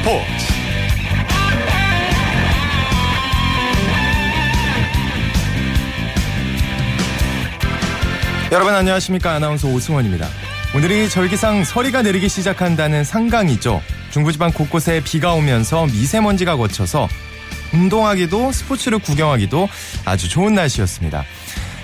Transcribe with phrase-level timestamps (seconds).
[0.00, 0.24] 스포츠
[8.50, 10.26] 여러분 안녕하십니까 아나운서 오승원입니다.
[10.74, 13.82] 오늘이 절기상 서리가 내리기 시작한다는 상강이죠.
[14.10, 17.06] 중부지방 곳곳에 비가 오면서 미세먼지가 거쳐서
[17.74, 19.68] 운동하기도 스포츠를 구경하기도
[20.06, 21.24] 아주 좋은 날씨였습니다.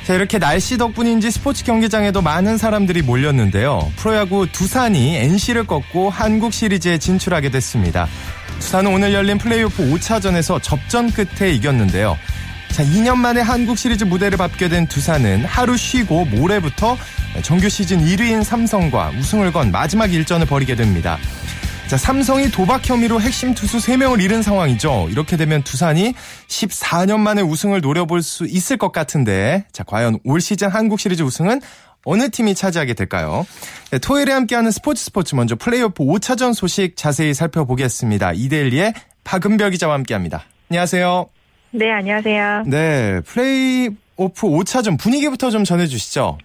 [0.06, 3.90] 자, 이렇게 날씨 덕분인지 스포츠 경기장에도 많은 사람들이 몰렸는데요.
[3.96, 8.06] 프로야구 두산이 NC를 꺾고 한국 시리즈에 진출하게 됐습니다.
[8.60, 12.16] 두산은 오늘 열린 플레이오프 5차전에서 접전 끝에 이겼는데요.
[12.70, 16.96] 자, 2년 만에 한국 시리즈 무대를 밟게 된 두산은 하루 쉬고 모레부터
[17.42, 21.18] 정규 시즌 1위인 삼성과 우승을 건 마지막 일전을 벌이게 됩니다.
[21.88, 25.06] 자, 삼성이 도박 혐의로 핵심 투수 3명을 잃은 상황이죠.
[25.08, 26.14] 이렇게 되면 두산이
[26.48, 31.60] 14년 만에 우승을 노려볼 수 있을 것 같은데, 자, 과연 올 시즌 한국 시리즈 우승은
[32.04, 33.46] 어느 팀이 차지하게 될까요?
[33.92, 38.32] 네, 토요일에 함께하는 스포츠 스포츠 먼저 플레이오프 5차전 소식 자세히 살펴보겠습니다.
[38.32, 40.42] 이데일리의 박은별 기자와 함께합니다.
[40.70, 41.26] 안녕하세요.
[41.70, 42.64] 네, 안녕하세요.
[42.66, 46.38] 네, 플레이오프 5차전 분위기부터 좀 전해주시죠.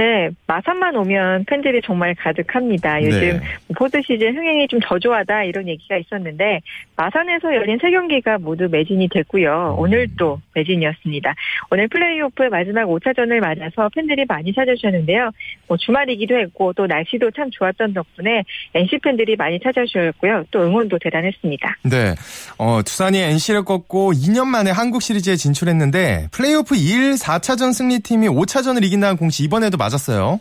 [0.00, 3.02] 네, 마산만 오면 팬들이 정말 가득합니다.
[3.02, 3.40] 요즘 네.
[3.76, 6.60] 포스트 시즌 흥행이 좀 저조하다 이런 얘기가 있었는데
[6.96, 9.76] 마산에서 열린 세 경기가 모두 매진이 됐고요.
[9.78, 11.34] 오늘도 매진이었습니다.
[11.70, 15.32] 오늘 플레이오프 마지막 5차전을 맞아서 팬들이 많이 찾아주셨는데요.
[15.68, 20.44] 뭐 주말이기도 했고 또 날씨도 참 좋았던 덕분에 NC 팬들이 많이 찾아주셨고요.
[20.50, 21.76] 또 응원도 대단했습니다.
[21.84, 22.14] 네,
[22.56, 29.18] 어, 두산이 NC를 꺾고 2년 만에 한국 시리즈에 진출했는데 플레이오프 2일 4차전 승리팀이 5차전을 이긴다는
[29.18, 30.40] 공식 이번에도 맞 았어요.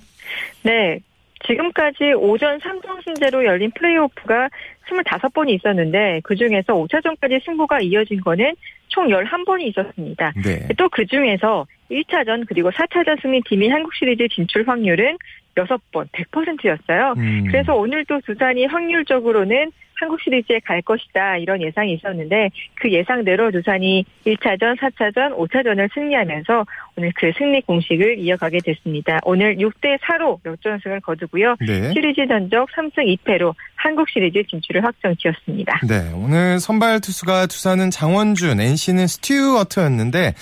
[0.64, 1.00] 네.
[1.45, 4.50] 지금까지 오전 3성승제로 열린 플레이오프가
[4.89, 8.55] 25번이 있었는데 그중에서 5차전까지 승부가 이어진 거는
[8.89, 10.33] 총 11번이 있었습니다.
[10.44, 10.67] 네.
[10.77, 15.17] 또 그중에서 1차전 그리고 4차전 승리 팀이 한국 시리즈 진출 확률은
[15.66, 17.14] 6번 100%였어요.
[17.18, 24.06] 음, 그래서 오늘도 두산이 확률적으로는 한국 시리즈에 갈 것이다 이런 예상이 있었는데 그 예상대로 두산이
[24.26, 29.20] 1차전, 4차전, 5차전을 승리하면서 오늘 그 승리 공식을 이어가게 됐습니다.
[29.23, 31.56] 오늘 6대 4로 역전승을 거두고요.
[31.60, 31.92] 네.
[31.94, 35.82] 시리즈 전적 3승 2패로 한국 시리즈 진출을 확정지었습니다.
[35.88, 40.33] 네, 오늘 선발 투수가 두산은 장원준, NC는 스튜어트였는데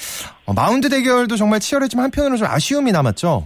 [0.45, 3.45] 어, 마운드 대결도 정말 치열했지만 한편으로 좀 아쉬움이 남았죠.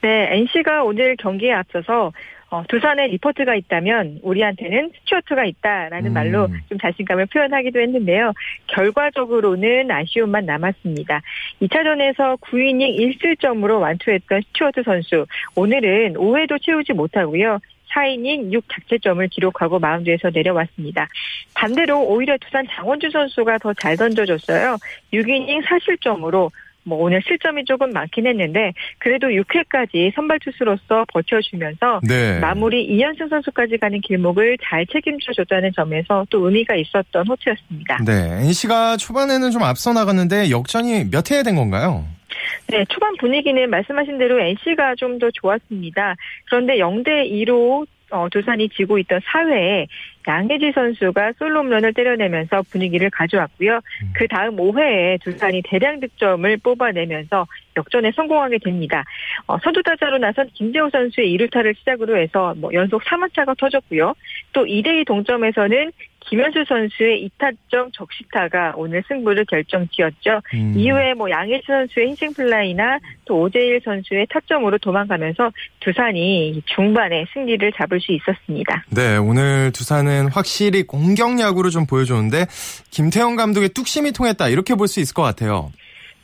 [0.00, 2.12] 네, NC가 오늘 경기에 앞서서
[2.52, 6.12] 어, 두산에 니퍼트가 있다면 우리한테는 스튜어트가 있다라는 음.
[6.12, 8.34] 말로 좀 자신감을 표현하기도 했는데요.
[8.66, 11.22] 결과적으로는 아쉬움만 남았습니다.
[11.62, 17.58] 2차전에서 9이닝 1실점으로 완투했던 스튜어트 선수 오늘은 5회도 채우지 못하고요.
[17.94, 21.08] 4이닝 6자책점을 기록하고 마운드에서 내려왔습니다.
[21.54, 24.76] 반대로 오히려 두산 장원주 선수가 더 잘 던져줬어요.
[25.12, 26.50] 6이닝 4실점으로
[26.84, 32.40] 뭐 오늘 실점이 조금 많긴 했는데 그래도 6회까지 선발 투수로서 버텨주면서 네.
[32.40, 37.98] 마무리 이현승 선수까지 가는 길목을 잘 책임져줬다는 점에서 또 의미가 있었던 호투였습니다.
[38.04, 42.04] 네, NC가 초반에는 좀 앞서 나갔는데 역전이 몇 회에 된 건가요?
[42.68, 46.16] 네, 초반 분위기는 말씀하신 대로 NC가 좀 더 좋았습니다.
[46.46, 49.86] 그런데 0대 2로 어, 두산이 지고 있던 4회에
[50.28, 53.80] 양의지 선수가 솔로 홈런을 때려내면서 분위기를 가져왔고요.
[54.14, 57.46] 그 다음 5회에 두산이 대량 득점을 뽑아내면서
[57.76, 59.04] 역전에 성공하게 됩니다.
[59.46, 64.14] 어, 선두타자로 나선 김재호 선수의 2루타를 시작으로 해서 뭐 연속 3안타가 터졌고요.
[64.52, 65.92] 또 2대2 동점에서는
[66.24, 70.40] 김현수 선수의 2타점 적시타가 오늘 승부를 결정지었죠.
[70.54, 70.74] 음.
[70.76, 75.50] 이후에 뭐 양의지 선수의 희생 플라이나 또 오재일 선수의 타점으로 도망가면서
[75.80, 78.84] 두산이 중반에 승리를 잡을 수 있었습니다.
[78.90, 82.46] 네, 오늘 두산은 확실히 공격 야구를 좀 보여줬는데
[82.90, 85.72] 김태형 감독의 뚝심이 통했다 이렇게 볼 수 있을 것 같아요.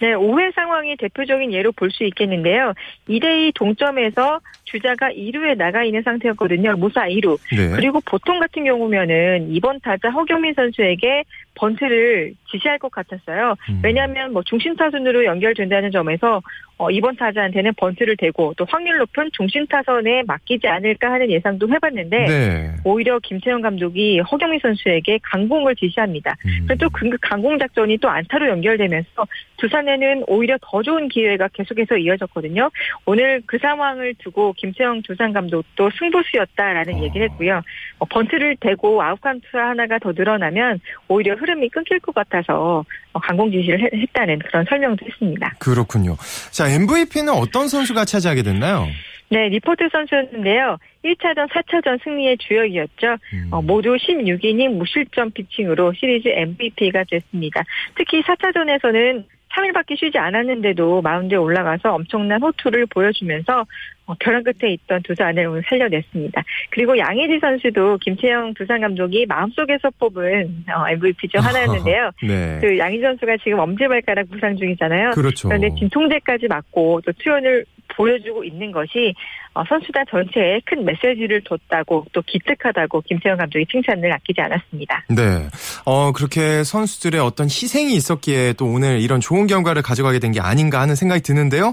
[0.01, 2.75] 네, 5회 상황이 대표적인 예로 볼 수 있겠는데요.
[3.09, 6.77] 2대2 동점에서 주자가 2루에 나가 있는 상태였거든요.
[6.77, 7.39] 무사 2루.
[7.57, 7.71] 네.
[7.77, 11.25] 그리고 보통 같은 경우면은 이번 타자 허경민 선수에게
[11.59, 13.55] 번트를 지시할 것 같았어요.
[13.71, 13.81] 음.
[13.83, 16.41] 왜냐하면 뭐 중심 타선으로 연결된다는 점에서
[16.79, 22.19] 어, 이번 타자한테는 번트를 대고 또 확률 높은 중심 타선에 맡기지 않을까 하는 예상도 해봤는데
[22.27, 22.75] 네.
[22.85, 26.37] 오히려 김태형 감독이 허경민 선수에게 강공을 지시합니다.
[26.47, 26.67] 음.
[26.69, 32.71] 그리고 또 그 강공 작전이 또 안타로 연결되면서 두산에는 오히려 더 좋은 기회가 계속해서 이어졌거든요.
[33.06, 37.03] 오늘 그 상황을 두고 김태형 두산 감독도 승부수였다라는 어.
[37.03, 37.61] 얘기를 했고요.
[37.99, 40.79] 어, 번트를 대고 아웃 카운트 하나가 더 늘어나면
[41.09, 45.55] 오히려 흐름이 끊길 것 같아서 어, 강공 지시를 했- 했다는 그런 설명도 했습니다.
[45.59, 46.17] 그렇군요.
[46.50, 48.87] 자, MVP는 어떤 선수가 차지하게 됐나요?
[49.31, 50.79] 네, 리포트 선수였는데요.
[51.05, 53.17] 1차전, 4차전 승리의 주역이었죠.
[53.35, 53.49] 음.
[53.50, 57.62] 어, 모두 16이닝 무실점 피칭으로 시리즈 MVP가 됐습니다.
[57.94, 63.67] 특히 4차전에서는 3일밖에 쉬지 않았는데도 마운드에 올라가서 엄청난 호투를 보여주면서
[64.08, 66.43] 어, 벼랑 끝에 있던 두산을 오늘 살려냈습니다.
[66.70, 72.10] 그리고 양혜지 선수도 김채영 두산 감독이 마음속에서 뽑은 어, MVP 중 하나였는데요.
[72.26, 72.58] 네.
[72.60, 75.10] 그 양혜지 선수가 지금 엄지발가락 부상 중이잖아요.
[75.10, 75.49] 그렇죠.
[75.49, 77.64] 그런데 진통제까지 맞고 또 투혼을
[77.96, 79.14] 보여주고 있는 것이
[79.55, 85.05] 어, 선수단 전체에 큰 메시지를 뒀다고 또 기특하다고 김태형 감독이 칭찬을 아끼지 않았습니다.
[85.10, 85.49] 네.
[85.84, 90.81] 어, 그렇게 선수들의 어떤 희생이 있었기에 또 오늘 이런 좋은 결과를 가져가게 된 게 아닌가
[90.82, 91.72] 하는 생각이 드는데요.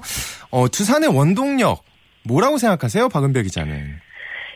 [0.50, 1.84] 어, 두산의 원동력
[2.28, 3.10] 뭐라고 생각하세요?
[3.10, 3.96] 박은별 기자는.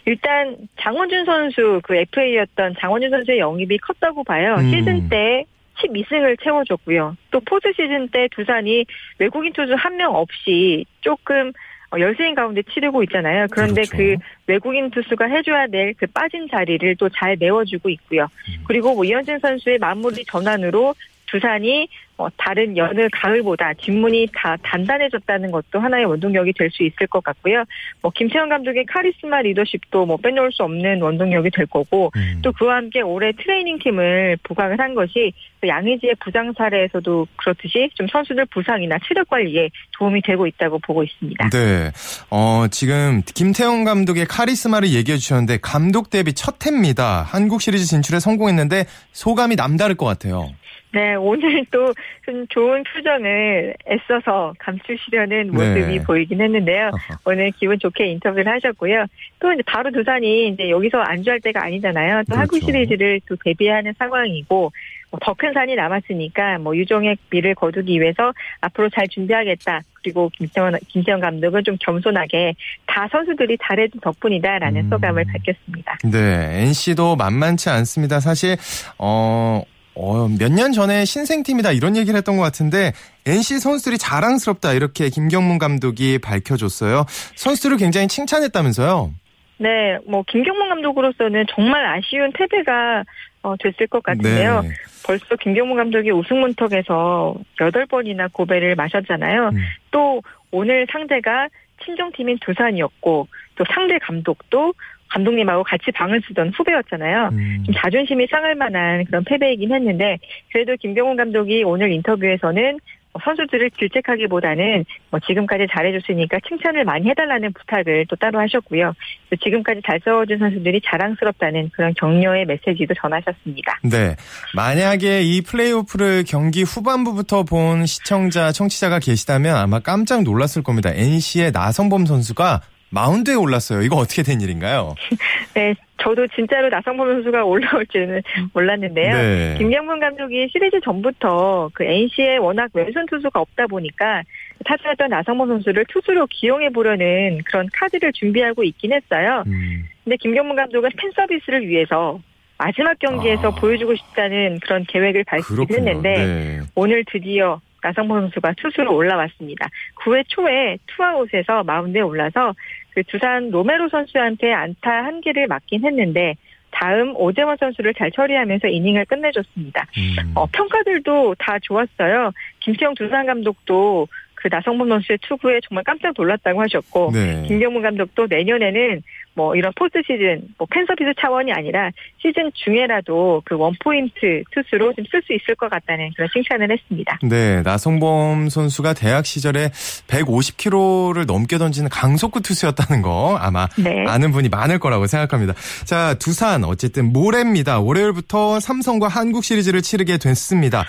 [0.06, 4.56] 일단 장원준 선수 그 FA였던 장원준 선수의 영입이 컸다고 봐요.
[4.60, 4.70] 음.
[4.72, 5.46] 시즌 때
[5.84, 7.16] 12승을 채워줬고요.
[7.32, 8.86] 또 포스 시즌 때 두산이
[9.20, 11.52] 외국인 투수 한 명 없이 조금
[11.92, 13.48] 어, 열세인 가운데 치르고 있잖아요.
[13.52, 13.98] 그런데 그렇죠.
[13.98, 14.16] 그
[14.48, 18.24] 외국인 투수가 해줘야 될 그 빠진 자리를 또 잘 메워주고 있고요.
[18.50, 18.64] 음.
[18.68, 20.94] 그리고 뭐 이현진 선수의 마무리 전환으로
[21.32, 21.88] 두산이
[22.18, 27.64] 어, 다른 여느 가을보다 뒷문이 다 단단해졌다는 것도 하나의 원동력이 될 수 있을 것 같고요.
[28.02, 32.42] 뭐 김태형 감독의 카리스마 리더십도 뭐 빼놓을 수 없는 원동력이 될 거고 음.
[32.44, 35.34] 또 그와 함께 올해 트레이닝 팀을 부각을 한 것이
[35.66, 41.50] 양의지의 부상 사례에서도 그렇듯이 좀 선수들 부상이나 체력 관리에 도움이 되고 있다고 보고 있습니다.
[41.50, 41.92] 네.
[42.30, 47.24] 어, 지금 김태형 감독의 카리스마를 얘기해 주셨는데 감독 데뷔 첫 해입니다.
[47.24, 50.52] 한국 시리즈 진출에 성공했는데 소감이 남다를 것 같아요.
[50.92, 51.94] 네, 오늘 또
[52.30, 56.04] 좀 좋은 표정을 애써서 감추시려는 모습이 네.
[56.04, 56.92] 보이긴 했는데요.
[57.26, 59.06] 오늘 기분 좋게 인터뷰를 하셨고요.
[59.40, 62.20] 또 이제 바로 두산이 이제 여기서 안주할 때가 아니잖아요.
[62.30, 62.40] 또 그렇죠.
[62.40, 64.72] 한국 시리즈를 또 데뷔하는 상황이고
[65.12, 68.32] 뭐 더큰 산이 남았으니까 뭐 유종의 미를 거두기 위해서
[68.62, 69.82] 앞으로 잘 준비하겠다.
[70.04, 72.54] 그리고 김태원 김태원 감독은 좀 겸손하게
[72.86, 74.90] 다 선수들이 잘해준 덕분이다라는 음.
[74.92, 75.98] 소감을 밝혔습니다.
[76.04, 78.20] 네, NC도 만만치 않습니다.
[78.20, 78.56] 사실
[79.00, 79.64] 어.
[80.02, 82.94] 어, 몇 년 전에 신생팀이다 이런 얘기를 했던 것 같은데
[83.28, 87.06] NC 선수들이 자랑스럽다 이렇게 김경문 감독이 밝혀줬어요.
[87.36, 89.12] 선수들을 굉장히 칭찬했다면서요?
[89.58, 93.04] 네, 뭐 김경문 감독으로서는 정말 아쉬운 패배가
[93.42, 94.62] 어, 됐을 것 같은데요.
[94.62, 94.70] 네.
[95.06, 99.50] 벌써 김경문 감독이 우승 문턱에서 8번이나 고배를 마셨잖아요.
[99.50, 99.58] 음.
[99.92, 101.48] 또 오늘 상대가
[101.86, 104.74] 친정팀인 두산이었고 또 상대 감독도
[105.10, 107.30] 감독님하고 같이 방을 쓰던 후배였잖아요.
[107.32, 107.64] 음.
[107.66, 110.18] 좀 자존심이 상할 만한 그런 패배이긴 했는데
[110.52, 112.80] 그래도 김경훈 감독이 오늘 인터뷰에서는
[113.24, 118.94] 선수들을 질책하기보다는 뭐 지금까지 잘해줬으니까 칭찬을 많이 해달라는 부탁을 또 따로 하셨고요.
[119.30, 123.80] 또 지금까지 잘 싸워준 선수들이 자랑스럽다는 그런 격려의 메시지도 전하셨습니다.
[123.84, 124.16] 네.
[124.56, 130.92] 만약에 이 플레이오프를 경기 후반부부터 본 시청자, 청취자가 계시다면 아마 깜짝 놀랐을 겁니다.
[130.94, 133.82] NC의 나성범 선수가 마운드에 올랐어요.
[133.82, 134.96] 이거 어떻게 된 일인가요?
[135.54, 138.22] 네, 저도 진짜로 나성범 선수가 올라올 줄은
[138.54, 139.14] 몰랐는데요.
[139.14, 139.56] 네.
[139.58, 144.24] 김경문 감독이 시리즈 전부터 그 NC에 워낙 왼손 투수가 없다 보니까
[144.66, 149.44] 타자였던 나성범 선수를 투수로 기용해 보려는 그런 카드를 준비하고 있긴 했어요.
[149.48, 149.86] 음.
[150.04, 152.20] 근데 김경문 감독은 팬 서비스를 위해서
[152.58, 153.56] 마지막 경기에서 아.
[153.56, 156.60] 보여주고 싶다는 그런 계획을 밝히긴 했는데 네.
[156.76, 159.68] 오늘 드디어 나성범 선수가 투수로 올라왔습니다.
[160.04, 162.54] 9회 초에 투아웃에서 마운드에 올라서
[162.94, 166.36] 그 두산 로메로 선수한테 안타 한 개를 맞긴 했는데
[166.72, 169.88] 다음 오재원 선수를 잘 처리하면서 이닝을 끝내줬습니다.
[169.98, 170.32] 음.
[170.36, 172.32] 어, 평가들도 다 좋았어요.
[172.60, 174.08] 김태형 두산 감독도
[174.42, 177.44] 그 나성범 선수의 투구에 정말 깜짝 놀랐다고 하셨고 네.
[177.48, 179.02] 김경문 감독도 내년에는
[179.36, 181.92] 뭐 이런 포스트 시즌 뭐 팬서비스 차원이 아니라
[182.22, 187.18] 시즌 중에라도 그 원포인트 투수로 좀 쓸 수 있을 것 같다는 그런 칭찬을 했습니다.
[187.24, 189.70] 네, 나성범 선수가 대학 시절에
[190.08, 194.06] 150km를 넘게 던지는 강속구 투수였다는 거 아마 네.
[194.08, 195.54] 아는 분이 많을 거라고 생각합니다.
[195.86, 197.80] 자, 두산 어쨌든 모레입니다.
[197.80, 200.86] 월요일부터 삼성과 한국 시리즈를 치르게 됐습니다.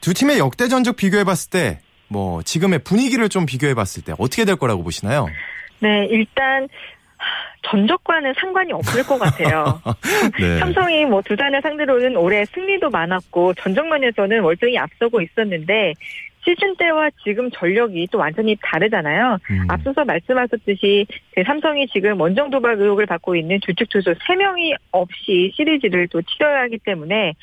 [0.00, 1.78] 두 팀의 역대 전적 비교해 봤을 때
[2.12, 5.26] 뭐 지금의 분위기를 좀 비교해 봤을 때 어떻게 될 거라고 보시나요?
[5.80, 6.68] 네, 일단
[7.62, 9.80] 전적과는 상관이 없을 것 같아요.
[10.38, 10.58] 네.
[10.58, 15.94] 삼성이 뭐 두산을 상대로는 올해 승리도 많았고 전적면에서는 월등히 앞서고 있었는데
[16.44, 19.38] 시즌 때와 지금 전력이 또 완전히 다르잖아요.
[19.50, 19.66] 음.
[19.68, 26.08] 앞서서 말씀하셨듯이 그 삼성이 지금 원정 도박 의혹을 받고 있는 주축 투수 3명이 없이 시리즈를
[26.08, 27.34] 또 치러야 하기 때문에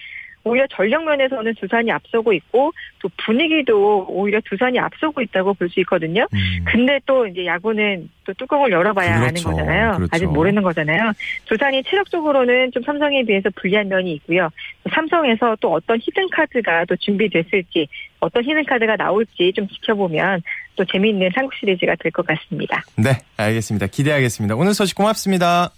[0.44, 6.26] 오히려 전력 면에서는 두산이 앞서고 있고 또 분위기도 오히려 두산이 앞서고 있다고 볼 수 있거든요.
[6.34, 6.66] 음.
[6.66, 9.50] 근데 또 이제 야구는 또 뚜껑을 열어봐야 그렇죠.
[9.50, 9.92] 아는 거잖아요.
[9.98, 10.10] 그렇죠.
[10.12, 11.12] 아직 모르는 거잖아요.
[11.46, 14.50] 두산이 체력적으로는 좀 삼성에 비해서 불리한 면이 있고요.
[14.94, 17.88] 삼성에서 또 어떤 히든 카드가 또 준비됐을지
[18.20, 20.42] 어떤 히든 카드가 나올지 좀 지켜보면
[20.76, 22.82] 또 재미있는 한국 시리즈가 될 것 같습니다.
[22.98, 23.88] 네, 알겠습니다.
[23.88, 24.56] 기대하겠습니다.
[24.56, 25.70] 오늘 소식 고맙습니다.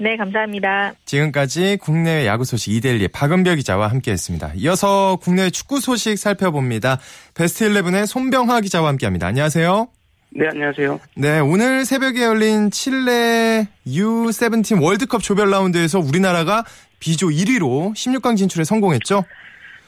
[0.00, 0.92] 네, 감사합니다.
[1.06, 4.52] 지금까지 국내외 야구 소식 이데일리 박은별 기자와 함께했습니다.
[4.56, 7.00] 이어서 국내 축구 소식 살펴봅니다.
[7.36, 9.26] 베스트 11의 손병화 기자와 함께합니다.
[9.26, 9.88] 안녕하세요.
[10.30, 11.00] 네, 안녕하세요.
[11.16, 16.64] 네, 오늘 새벽에 열린 칠레 U17 월드컵 조별 라운드에서 우리나라가
[17.00, 19.24] 비조 1위로 16강 진출에 성공했죠?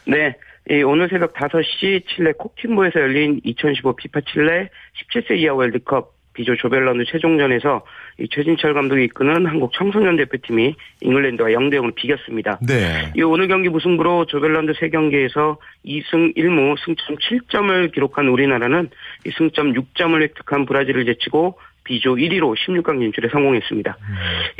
[0.06, 0.34] 네,
[0.82, 4.70] 오늘 새벽 5시 칠레 코킨보에서 열린 2015 피파 칠레
[5.14, 7.84] 17세 이하 월드컵 비조 조별라운드 최종전에서
[8.28, 12.58] 최진철 감독이 이끄는 한국 청소년 대표팀이 잉글랜드와 0대 0으로 비겼습니다.
[12.66, 13.12] 네.
[13.16, 18.90] 이 오늘 경기 무승부로 조별라운드 3경기에서 2승 1무 승점 7점을 기록한 우리나라는
[19.26, 23.96] 이 승점 6점을 획득한 브라질을 제치고 비조 1위로 16강 진출에 성공했습니다.
[23.98, 24.14] 음.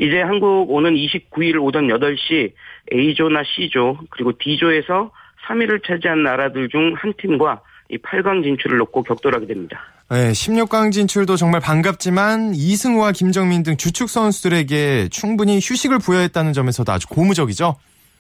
[0.05, 2.53] 이제 한국 오는 29일 오전 8시
[2.93, 5.13] A조나 C조 그리고 D조에서
[5.47, 9.81] 3위를 차지한 나라들 중 한 팀과 이 8강 진출을 놓고 격돌하게 됩니다.
[10.11, 17.09] 네, 16강 진출도 정말 반갑지만 이승우와 김정민 등 주축 선수들에게 충분히 휴식을 부여했다는 점에서도 아주
[17.09, 17.77] 고무적이죠.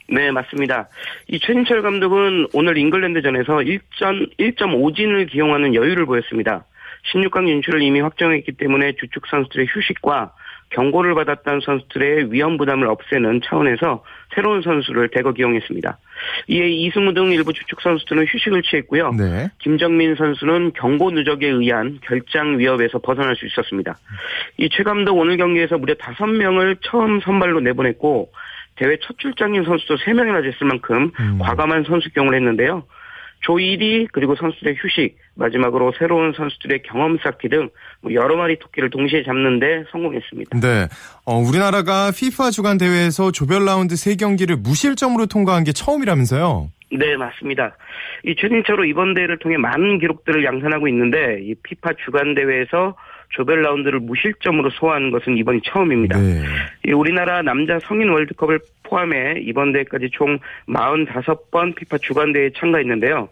[0.08, 0.88] 네, 맞습니다.
[1.28, 6.64] 이 최진철 감독은 오늘 잉글랜드전에서 1점, 1.5진을 기용하는 여유를 보였습니다.
[7.12, 10.32] 16강 진출을 이미 확정했기 때문에 주축 선수들의 휴식과
[10.70, 15.98] 경고를 받았던 선수들의 위험 부담을 없애는 차원에서 새로운 선수를 대거 기용했습니다.
[16.48, 19.12] 이에 이승우 등 일부 주축 선수들은 휴식을 취했고요.
[19.18, 19.48] 네.
[19.58, 23.98] 김정민 선수는 경고 누적에 의한 결장 위협에서 벗어날 수 있었습니다.
[24.58, 28.30] 이 최 감독 오늘 경기에서 무려 5명을 처음 선발로 내보냈고
[28.76, 31.38] 대회 첫 출장인 선수도 3명이나 됐을 만큼 음.
[31.40, 32.84] 과감한 선수 경을 했는데요.
[33.46, 39.84] 조1위 그리고 선수들의 휴식 마지막으로 새로운 선수들의 경험 쌓기 등뭐 여러 마리 토끼를 동시에 잡는데
[39.90, 40.60] 성공했습니다.
[40.60, 40.88] 네,
[41.24, 46.70] 어, 우리나라가 FIFA 주간 대회에서 조별 라운드 3경기를 무실점으로 통과한 게 처음이라면서요?
[46.92, 47.76] 네, 맞습니다.
[48.24, 52.96] 이 최진철로 이번 대회를 통해 많은 기록들을 양산하고 있는데 이 피파 주간 대회에서
[53.30, 56.18] 조별 라운드를 무실점으로 소화한 것은 이번이 처음입니다.
[56.18, 56.42] 네.
[56.92, 63.28] 우리나라 남자 성인 월드컵을 포함해 이번 대회까지 총 45번 피파 주간 대회에 참가했는데요.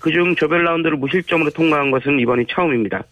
[0.00, 3.02] 그중 조별 라운드를 무실점으로 통과한 것은 이번이 처음입니다.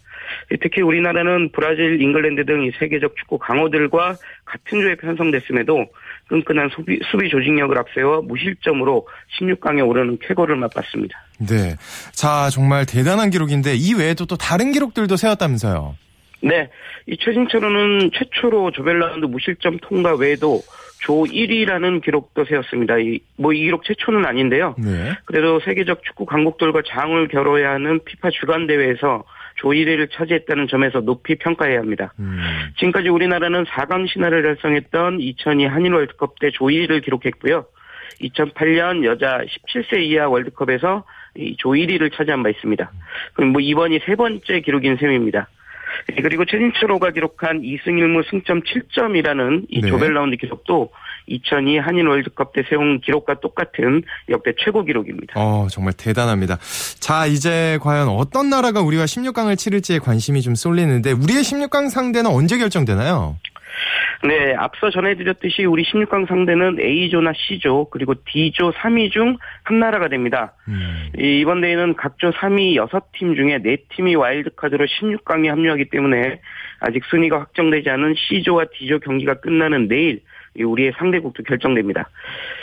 [0.61, 5.85] 특히 우리나라는 브라질, 잉글랜드 등 세계적 축구 강호들과 같은 조에 편성됐음에도
[6.29, 9.05] 끈끈한 수비, 수비 조직력을 앞세워 무실점으로
[9.37, 11.19] 16강에 오르는 쾌거를 맛봤습니다.
[11.39, 11.75] 네.
[12.13, 15.95] 자, 정말 대단한 기록인데 이 외에도 또 다른 기록들도 세웠다면서요.
[16.41, 16.69] 네.
[17.07, 20.61] 이 최진철은 최초로 조별라운드 무실점 통과 외에도
[21.01, 22.97] 조 1위라는 기록도 세웠습니다.
[22.99, 24.75] 이, 뭐, 이 기록 최초는 아닌데요.
[24.77, 25.13] 네.
[25.25, 29.23] 그래도 세계적 축구 강국들과 장을 겨뤄야 하는 피파 주간대회에서
[29.55, 32.13] 조 1위를 차지했다는 점에서 높이 평가해야 합니다.
[32.19, 32.39] 음.
[32.77, 37.65] 지금까지 우리나라는 4강 신화를 달성했던 2002 한일 월드컵 때 조 1위를 기록했고요.
[38.21, 41.03] 2008년 여자 17세 이하 월드컵에서
[41.57, 42.91] 조 1위를 차지한 바 있습니다.
[43.33, 45.49] 그럼 뭐 이번이 세 번째 기록인 셈입니다.
[46.15, 49.89] 예, 그리고 최진철호가 기록한 2승 1무 승점 7점이라는 이 네.
[49.89, 50.91] 조별 라운드 기록도
[51.27, 55.33] 2002 한인 월드컵 때 세운 기록과 똑같은 역대 최고 기록입니다.
[55.35, 56.57] 어, 정말 대단합니다.
[56.99, 62.57] 자, 이제 과연 어떤 나라가 우리와 16강을 치를지에 관심이 좀 쏠리는데 우리의 16강 상대는 언제
[62.57, 63.37] 결정되나요?
[64.23, 70.53] 네, 앞서 전해드렸듯이 우리 16강 상대는 A조나 C조 그리고 D조 3위 중 한 나라가 됩니다.
[70.67, 71.09] 음.
[71.17, 76.41] 이번 대회는 각조 3위 6팀 중에 4팀이 와일드카드로 16강에 합류하기 때문에
[76.79, 80.21] 아직 순위가 확정되지 않은 C조와 D조 경기가 끝나는 내일
[80.59, 82.09] 우리의 상대국도 결정됩니다.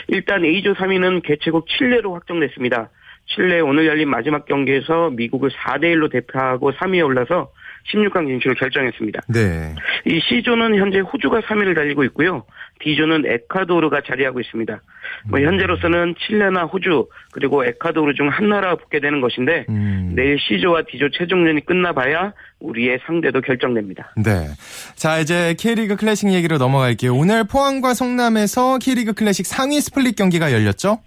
[0.09, 2.91] 일단 A조 3위는 개최국 칠레로 확정됐습니다.
[3.27, 7.51] 칠레 오늘 열린 마지막 경기에서 미국을 4대 1로 대표하고 3위에 올라서
[7.93, 9.21] 16강 진출을 결정했습니다.
[9.29, 9.75] 네.
[10.07, 12.45] 이 C조는 현재 호주가 3위를 달리고 있고요.
[12.81, 14.81] D조는 에콰도르가 자리하고 있습니다.
[15.29, 15.47] 뭐 음.
[15.47, 20.13] 현재로서는 칠레나 호주 그리고 에콰도르 중 한 나라가 붙게 되는 것인데 음.
[20.15, 24.13] 내일 C조와 D조 최종전이 끝나봐야 우리의 상대도 결정됩니다.
[24.17, 24.49] 네.
[24.95, 27.15] 자 이제 K리그 클래식 얘기로 넘어갈게요.
[27.15, 30.99] 오늘 포항과 성남에서 K리그 클래식 상위 스플릿 경기가 열렸죠?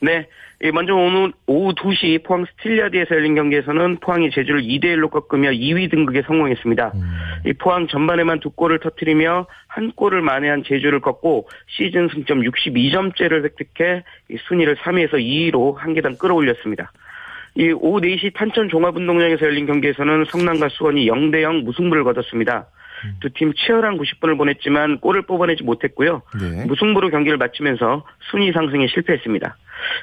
[0.00, 0.26] 네.
[0.64, 6.22] 예, 먼저 오늘 오후 2시 포항 스틸야드에서 열린 경기에서는 포항이 제주를 2대1로 꺾으며 2위 등극에
[6.22, 6.92] 성공했습니다.
[6.94, 7.00] 음.
[7.46, 14.02] 이 포항 전반에만 두 골을 터뜨리며 한 골을 만회한 제주를 꺾고 시즌 승점 62점째를 획득해
[14.48, 16.90] 순위를 3위에서 2위로 한 계단 끌어올렸습니다.
[17.56, 22.66] 이 오후 4시 탄천 종합운동장에서 열린 경기에서는 성남과 수원이 0대0 무승부를 거뒀습니다.
[23.04, 23.16] 음.
[23.20, 26.22] 두팀 치열한 90분을 보냈지만 골을 뽑아내지 못했고요.
[26.40, 26.64] 네.
[26.64, 29.56] 무승부로 경기를 마치면서 순위 상승에 실패했습니다.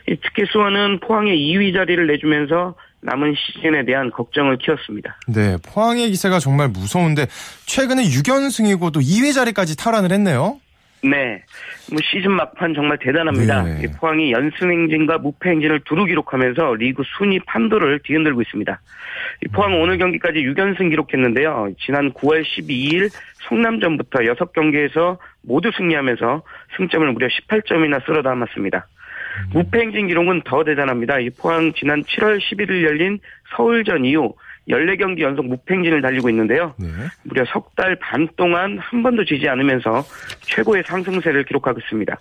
[0.05, 5.17] 특히 수원은 포항의 2위 자리를 내주면서 남은 시즌에 대한 걱정을 키웠습니다.
[5.27, 7.27] 네, 포항의 기세가 정말 무서운데
[7.65, 10.59] 최근에 6연승이고 도 2위 자리까지 탈환을 했네요.
[11.03, 11.43] 네.
[11.91, 13.63] 뭐 시즌 막판 정말 대단합니다.
[13.63, 13.87] 네.
[13.99, 18.81] 포항이 연승 행진과 무패 행진을 두루 기록하면서 리그 순위 판도를 뒤흔들고 있습니다.
[19.51, 21.73] 포항은 오늘 경기까지 6연승 기록했는데요.
[21.79, 23.09] 지난 9월 12일
[23.49, 26.43] 성남전부터 6경기에서 모두 승리하면서
[26.77, 28.87] 승점을 무려 18점이나 쓸어 담았습니다.
[29.51, 31.19] 무패 행진 기록은 더 대단합니다.
[31.19, 33.19] 이 포항 지난 7월 11일 열린
[33.55, 34.35] 서울전 이후
[34.69, 36.73] 14경기 연속 무팽진을 달리고 있는데요.
[36.77, 36.87] 네.
[37.23, 40.05] 무려 석 달 반 동안 한 번도 지지 않으면서
[40.41, 42.17] 최고의 상승세를 기록하고 있습니다.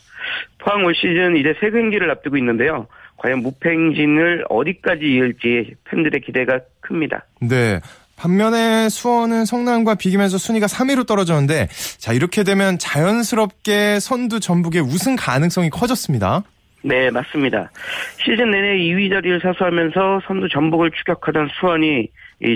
[0.58, 2.86] 포항 올 시즌 이제 세 경기를 앞두고 있는데요.
[3.18, 7.26] 과연 무팽진을 어디까지 이을지 팬들의 기대가 큽니다.
[7.40, 7.80] 네.
[8.16, 11.68] 반면에 수원은 성남과 비기면서 순위가 3위로 떨어졌는데
[11.98, 16.42] 자 이렇게 되면 자연스럽게 선두 전북의 우승 가능성이 커졌습니다.
[16.84, 17.70] 네, 맞습니다.
[18.18, 22.08] 시즌 내내 2위 자리를 사수하면서 선두 전북을 추격하던 수원이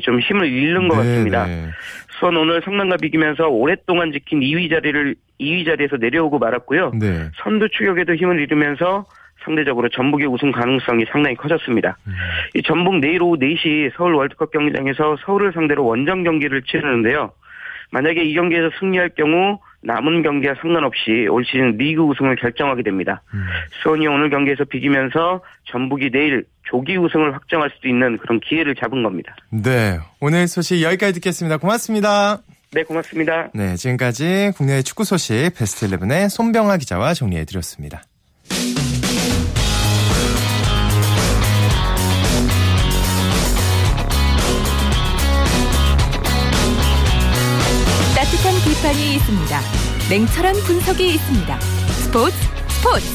[0.03, 1.47] 좀 힘을 잃는 것 네, 같습니다.
[1.47, 1.71] 네.
[2.19, 6.93] 수원 오늘 성남과 비기면서 오랫동안 지킨 2위 자리를 2위 자리에서 내려오고 말았고요.
[6.99, 7.31] 네.
[7.43, 9.05] 선두 추격에도 힘을 잃으면서
[9.45, 11.97] 상대적으로 전북의 우승 가능성이 상당히 커졌습니다.
[12.07, 12.13] 음.
[12.55, 17.33] 이 전북 내일 오후 4시 서울 월드컵 경기장에서 서울을 상대로 원정 경기를 치르는데요.
[17.93, 23.23] 만약에 이 경기에서 승리할 경우 남은 경기와 상관없이 올 시즌 리그 우승을 결정하게 됩니다.
[23.33, 23.45] 음.
[23.83, 29.37] 수원이 오늘 경기에서 비기면서 전북이 내일 조기 우승을 확정할 수도 있는 그런 기회를 잡은 겁니다.
[29.51, 29.99] 네.
[30.21, 31.59] 오늘 소식 여기까지 듣겠습니다.
[31.59, 32.39] 고맙습니다.
[32.73, 33.49] 네, 고맙습니다.
[33.55, 38.03] 네, 지금까지 국내 축구 소식 베스트 11의 손병아 기자와 정리해 드렸습니다.
[48.77, 49.61] 비판이 있습니다.
[50.11, 51.61] 냉철한 분석이 있습니다.
[51.61, 52.37] 스포츠
[52.69, 53.07] 스포츠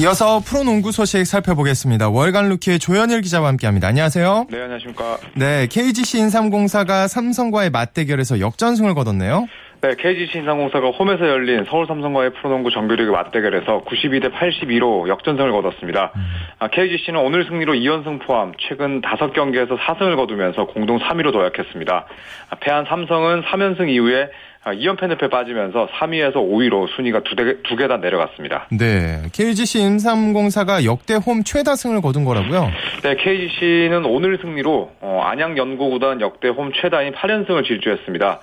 [0.00, 2.08] 이어서 프로농구 소식 살펴보겠습니다.
[2.08, 3.88] 월간 루키의 조현일 기자와 함께합니다.
[3.88, 4.46] 안녕하세요.
[4.50, 5.18] 네, 안녕하십니까.
[5.36, 9.46] 네, KGC 인삼공사가 삼성과의 맞대결에서 역전승을 거뒀네요.
[9.82, 16.12] 네, KGC 인상공사가 홈에서 열린 서울 삼성과의 프로농구 정규리그 맞대결에서 92대 82로 역전승을 거뒀습니다.
[16.60, 22.06] 아, KGC는 오늘 승리로 2연승 포함 최근 5경기에서 4승을 거두면서 공동 3위로 도약했습니다.
[22.50, 24.30] 아, 패한 삼성은 3연승 이후에
[24.64, 28.68] 2연패 늪에 빠지면서 3위에서 5위로 순위가 두, 개, 두 계단 내려갔습니다.
[28.70, 32.70] 네, KGC 인삼공사가 역대 홈 최다승을 거둔 거라고요.
[33.02, 38.40] 네, KGC는 오늘 승리로 어, 안양 연고구단 역대 홈 최다인 8연승을 질주했습니다.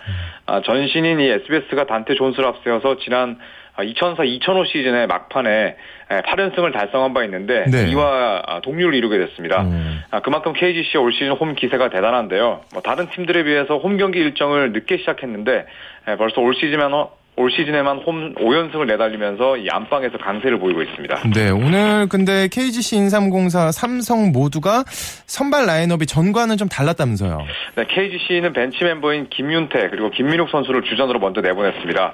[0.48, 3.38] 아, 전신인 이 SBS가 단테 존스를 앞세워서 지난
[3.84, 5.76] 2004-2005 시즌의 막판에
[6.10, 7.90] 8연승을 달성한 바 있는데 네.
[7.90, 9.62] 이와 아, 동률을 이루게 됐습니다.
[9.62, 10.02] 음.
[10.12, 12.62] 아, 그만큼 KGC 올 시즌 홈 기세가 대단한데요.
[12.74, 15.66] 뭐 다른 팀들에 비해서 홈 경기 일정을 늦게 시작했는데
[16.08, 17.06] 에, 벌써 올 시즌에만
[17.40, 21.22] 올 시즌에만 홈 5연승을 내달리면서 이 안방에서 강세를 보이고 있습니다.
[21.34, 27.40] 네, 오늘 근데 KGC 인삼공사 삼성 모두가 선발 라인업이 전과는 좀 달랐다면서요.
[27.76, 32.14] 네, KGC는 벤치 멤버인 김윤태 그리고 김민욱 선수를 주전으로 먼저 내보냈습니다.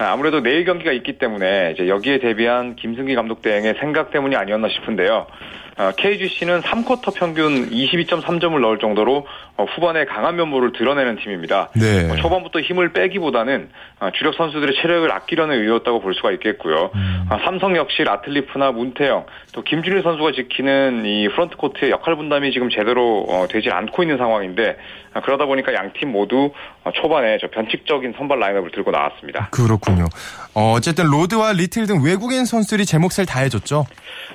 [0.00, 4.68] 아, 아무래도 내일 경기가 있기 때문에 이제 여기에 대비한 김승기 감독 대행의 생각 때문이 아니었나
[4.70, 5.28] 싶은데요.
[5.76, 11.70] 어, KGC는 3쿼터 평균 22.3점을 넣을 정도로 어, 후반에 강한 면모를 드러내는 팀입니다.
[11.74, 12.06] 네.
[12.06, 16.90] 뭐 초반부터 힘을 빼기보다는 어, 주력 선수들의 체력을 아끼려는 의도였다고 볼 수가 있겠고요.
[17.28, 22.70] 아, 삼성 역시 라틀리프나 문태영 또 김준일 선수가 지키는 이 프런트 코트의 역할 분담이 지금
[22.70, 24.76] 제대로 어, 되지 않고 있는 상황인데
[25.14, 26.50] 아, 그러다 보니까 양 팀 모두
[26.82, 29.48] 어, 초반에 저 변칙적인 선발 라인업을 들고 나왔습니다.
[29.50, 30.06] 그렇군요.
[30.54, 33.86] 어, 어쨌든 로드와 리틀 등 외국인 선수들이 제 몫을 다해줬죠.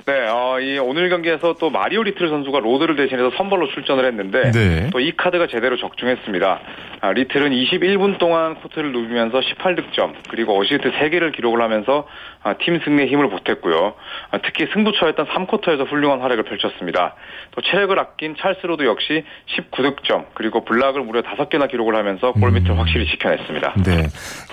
[0.06, 4.90] 네, 어, 이 오늘 경기에서 또 마리오 리틀 선수가 로드를 대신해서 선발로 출전을 했는데 네.
[4.90, 6.60] 또 이 카드가 제대로 적중했습니다.
[7.02, 12.06] 아, 리틀은 21분 동안 코트를 누비면서 18득점 그리고 어시스트 3개를 기록을 하면서
[12.39, 13.94] 아, 팀 승리에 힘을 보탰고요.
[14.30, 17.14] 아, 특히 승부처였던 3쿼터에서 훌륭한 활약을 펼쳤습니다.
[17.52, 19.24] 또 체력을 아낀 찰스 로드 역시
[19.56, 23.74] 19득점 그리고 블락을 무려 5개나 기록을 하면서 골밑을 확실히 지켜냈습니다.
[23.84, 24.06] 네.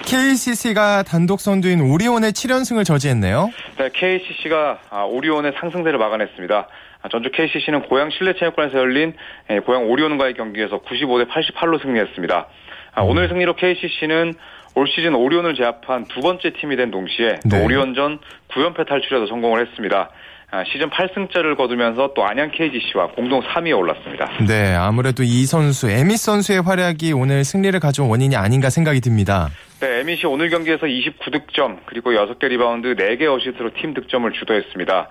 [0.06, 3.50] KCC가 단독 선두인 오리온의 7연승을 저지했네요.
[3.78, 6.67] 네, KCC가 아, 오리온의 상승세를 막아냈습니다.
[7.02, 9.13] 아, 전주 KCC는 고양 실내 체육관에서 열린
[9.50, 12.47] 예, 고양 오리온과의 경기에서 95대 88로 승리했습니다.
[12.95, 14.34] 아, 오늘 승리로 KCC는
[14.78, 17.66] 올 시즌 오리온을 제압한 두 번째 팀이 된 동시에 또 네.
[17.66, 20.12] 오리온전 9연패 탈출에도 성공을 했습니다.
[20.52, 24.30] 아, 시즌 8승째를 거두면서 또 안양 KGC와 공동 3위에 올랐습니다.
[24.48, 29.50] 네, 아무래도 이 선수, 에밋 선수의 활약이 오늘 승리를 가져온 원인이 아닌가 생각이 듭니다.
[29.80, 35.10] 네, 에밋이 오늘 경기에서 29득점 그리고 6개 리바운드 4개 어시스트로 팀 득점을 주도했습니다.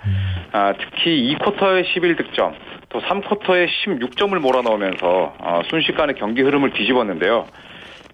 [0.53, 2.55] 아, 특히 2쿼터에 11득점
[2.91, 7.47] 또 3쿼터에 16점을 몰아넣으면서 어, 순식간에 경기 흐름을 뒤집었는데요.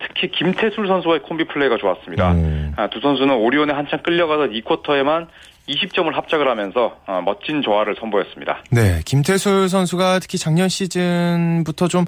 [0.07, 2.33] 특히 김태술 선수와의 콤비 플레이가 좋았습니다.
[2.33, 2.73] 음.
[2.77, 5.29] 아, 두 선수는 오리온에 한참 끌려가던 2쿼터에만
[5.69, 8.65] 20점을 합작을 하면서 어, 멋진 조화를 선보였습니다.
[8.71, 12.05] 네, 김태술 선수가 특히 작년 시즌부터 좀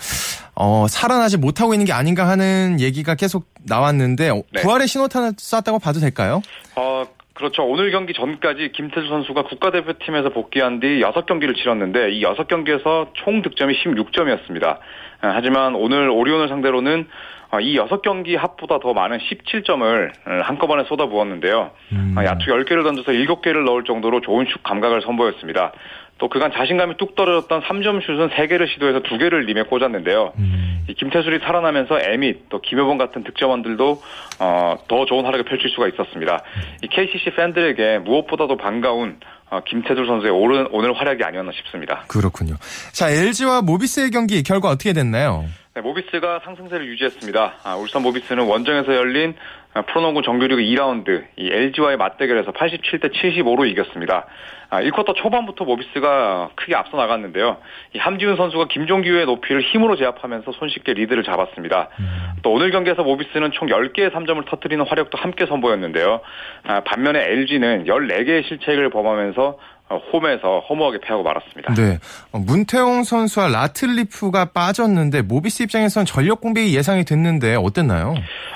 [0.57, 4.63] 어, 살아나지 못하고 있는 게 아닌가 하는 얘기가 계속 나왔는데 네.
[4.63, 6.43] 부활의 신호탄을 쐈다고 봐도 될까요?
[6.75, 7.05] 어,
[7.35, 7.65] 그렇죠.
[7.65, 14.79] 오늘 경기 전까지 김태수 선수가 국가대표팀에서 복귀한 뒤 6경기를 치렀는데 이 6경기에서 총 득점이 16점이었습니다.
[15.21, 17.09] 하지만 오늘 오리온을 상대로는
[17.44, 20.13] 어, 이 6경기 합보다 더 많은 17점을
[20.43, 21.71] 한꺼번에 쏟아부었는데요.
[21.93, 22.15] 음.
[22.17, 25.73] 야투 10개를 던져서 7개를 넣을 정도로 좋은 슛 감각을 선보였습니다.
[26.19, 30.33] 또 그간 자신감이 뚝 떨어졌던 3점 슛은 3개를 시도해서 2개를 림에 꽂았는데요.
[30.39, 30.87] 음.
[30.97, 34.03] 김태술이 살아나면서 에밋 또 김효범 같은 득점원들도
[34.39, 36.43] 어, 더 좋은 활약을 펼칠 수가 있었습니다.
[36.83, 39.19] 이 KCC 팬들에게 무엇보다도 반가운
[39.51, 42.05] 어, 김태술 선수의 오른, 오늘 활약이 아니었나 싶습니다.
[42.09, 42.57] 그렇군요.
[42.93, 45.47] 자 LG와 모비스의 경기 결과 어떻게 됐나요?
[45.75, 47.55] 네, 모비스가 상승세를 유지했습니다.
[47.65, 49.35] 아, 울산 모비스는 원정에서 열린
[49.73, 54.25] 아, 프로농구 정규리그 2라운드 이 LG와의 맞대결에서 87대 75로 이겼습니다.
[54.71, 57.57] 아, 1쿼터 초반부터 모비스가 크게 앞서 나갔는데요.
[57.93, 61.89] 이 함지훈 선수가 김종규의 높이를 힘으로 제압하면서 손쉽게 리드를 잡았습니다.
[61.99, 62.07] 음.
[62.43, 66.21] 또 오늘 경기에서 모비스는 총 10개의 3점을 터뜨리는 화력도 함께 선보였는데요.
[66.69, 71.75] 아, 반면에 LG는 14개의 실책을 범하면서 어, 홈에서 허무하게 패하고 말았습니다.
[71.75, 71.99] 네.
[72.33, 78.15] 어, 문태용 선수와 라틀리프가 빠졌는데 모비스 입장에서는 전력 공백이 예상이 됐는데 어땠나요?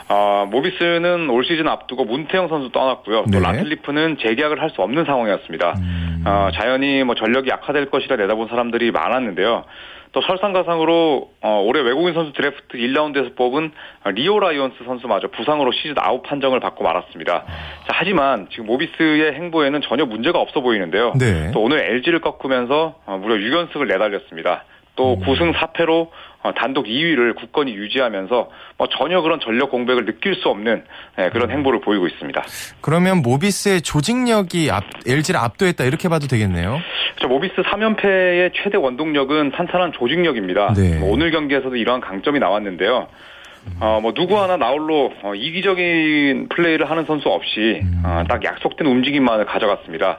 [0.08, 3.24] 어, 모비스는 올 시즌 앞두고 문태용 선수 떠났고요.
[3.24, 3.40] 또 네.
[3.40, 5.74] 라틀리프는 재계약을 할 수 없는 상황이었습니다.
[5.78, 6.24] 음.
[6.26, 9.64] 어, 자연히 뭐 전력이 약화될 것이라 내다본 사람들이 많았는데요.
[10.12, 13.72] 또 설상가상으로 어, 올해 외국인 선수 드래프트 1라운드에서 뽑은
[14.14, 17.44] 리오 라이온스 선수마저 부상으로 시즌 아웃 판정을 받고 말았습니다.
[17.46, 21.12] 자, 하지만 지금 모비스의 행보에는 전혀 문제가 없어 보이는데요.
[21.18, 21.50] 네.
[21.52, 24.64] 또 오늘 LG를 꺾으면서 어, 무려 6연승을 내달렸습니다.
[24.98, 25.20] 또 음.
[25.20, 26.08] 9승 4패로
[26.42, 30.84] 어, 단독 2위를 굳건히 유지하면서 뭐 전혀 그런 전력 공백을 느낄 수 없는
[31.18, 31.56] 예, 그런 음.
[31.56, 32.42] 행보를 보이고 있습니다.
[32.80, 36.80] 그러면 모비스의 조직력이 앞, LG를 압도했다 이렇게 봐도 되겠네요.
[37.16, 37.28] 그렇죠.
[37.28, 40.74] 모비스 3연패의 최대 원동력은 탄탄한 조직력입니다.
[40.74, 40.98] 네.
[40.98, 43.08] 뭐 오늘 경기에서도 이러한 강점이 나왔는데요.
[43.80, 49.44] 어, 뭐, 누구 하나 나홀로 어, 이기적인 플레이를 하는 선수 없이 어, 딱 약속된 움직임만을
[49.44, 50.18] 가져갔습니다.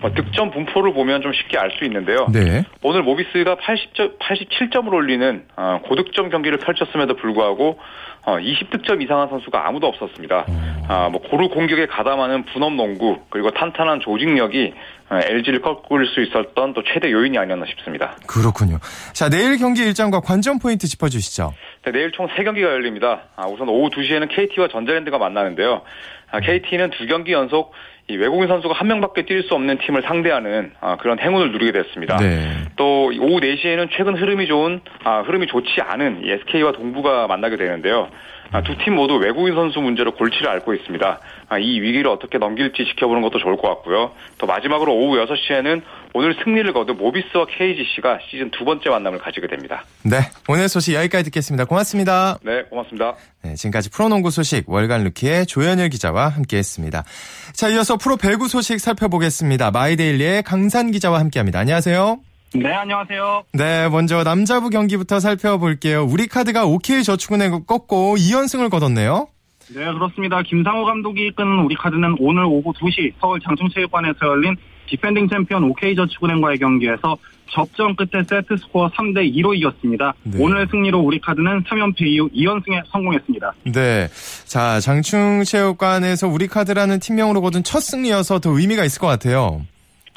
[0.00, 2.26] 뭐 득점 분포를 보면 좀 쉽게 알 수 있는데요.
[2.32, 2.64] 네.
[2.82, 7.78] 오늘 모비스가 80점, 87점을 올리는 어, 고득점 경기를 펼쳤음에도 불구하고
[8.24, 10.44] 어, 20득점 이상한 선수가 아무도 없었습니다.
[10.48, 10.82] 음.
[10.88, 14.74] 아, 뭐 고루 공격에 가담하는 분업 농구 그리고 탄탄한 조직력이
[15.10, 18.16] LG를 어, 꺾을 수 있었던 또 최대 요인이 아니었나 싶습니다.
[18.26, 18.78] 그렇군요.
[19.12, 21.54] 자 내일 경기 일정과 관전 포인트 짚어주시죠.
[21.84, 23.22] 네, 내일 총 3경기가 열립니다.
[23.36, 25.82] 아, 우선 오후 2시에는 KT와 전자랜드가 만나는데요.
[26.30, 27.72] 아, KT는 두 경기 연속
[28.10, 32.16] 이 외국인 선수가 한 명밖에 뛸 수 없는 팀을 상대하는 아, 그런 행운을 누리게 됐습니다.
[32.16, 32.48] 네.
[32.76, 38.08] 또 오후 4시에는 최근 흐름이 좋은 아, 흐름이 좋지 않은 SK와 동부가 만나게 되는데요.
[38.50, 41.20] 아, 두팀 모두 외국인 선수 문제로 골치를 앓고 있습니다.
[41.48, 44.12] 아, 이 위기를 어떻게 넘길지 지켜보는 것도 좋을 것 같고요.
[44.38, 45.82] 또 마지막으로 오후 6시에는
[46.14, 49.84] 오늘 승리를 거둔 모비스와 KGC가 시즌 두 번째 만남을 가지게 됩니다.
[50.02, 51.66] 네, 오늘 소식 여기까지 듣겠습니다.
[51.66, 52.38] 고맙습니다.
[52.42, 53.14] 네, 고맙습니다.
[53.44, 57.04] 네, 지금까지 프로농구 소식 월간 루키의 조현일 기자와 함께했습니다.
[57.52, 59.70] 자, 이어서 프로 배구 소식 살펴보겠습니다.
[59.70, 61.58] 마이데일리의 강산 기자와 함께합니다.
[61.58, 62.27] 안녕하세요.
[62.54, 63.44] 네, 안녕하세요.
[63.52, 66.04] 네, 먼저 남자부 경기부터 살펴볼게요.
[66.04, 69.28] 우리 카드가 OK저축은행 꺾고 2연승을 거뒀네요.
[69.74, 70.42] 네, 그렇습니다.
[70.42, 74.56] 김상우 감독이 이끄는 우리 카드는 오늘 오후 2시 서울 장충체육관에서 열린
[74.88, 77.18] 디펜딩 챔피언 OK저축은행과의 경기에서
[77.50, 80.14] 접전 끝에 세트 스코어 3대 2로 이겼습니다.
[80.22, 80.38] 네.
[80.40, 83.52] 오늘 승리로 우리 카드는 3연패 이후 2연승에 성공했습니다.
[83.74, 84.08] 네.
[84.46, 89.62] 자, 장충체육관에서 우리 카드라는 팀명으로 거둔 첫 승리여서 더 의미가 있을 것 같아요.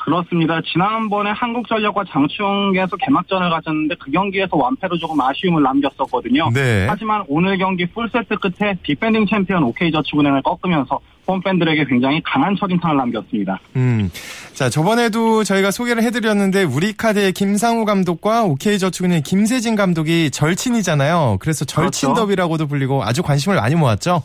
[0.04, 0.60] 그렇습니다.
[0.62, 6.50] 지난번에 한국전력과 장충에서 개막전을 가졌는데 그 경기에서 완패로 조금 아쉬움을 남겼었거든요.
[6.54, 6.88] 네.
[6.90, 13.60] 하지만 오늘 경기 풀세트 끝에 디펜딩 챔피언 OK저축은행을 꺾으면서 홈팬들에게 굉장히 강한 첫인상을 남겼습니다.
[13.76, 14.10] 음.
[14.54, 21.38] 자, 저번에도 저희가 소개를 해드렸는데 우리카드의 김상우 감독과 OK저축은행 김세진 감독이 절친이잖아요.
[21.40, 22.22] 그래서 절친 그렇죠.
[22.22, 24.24] 더비라고도 불리고 아주 관심을 많이 모았죠.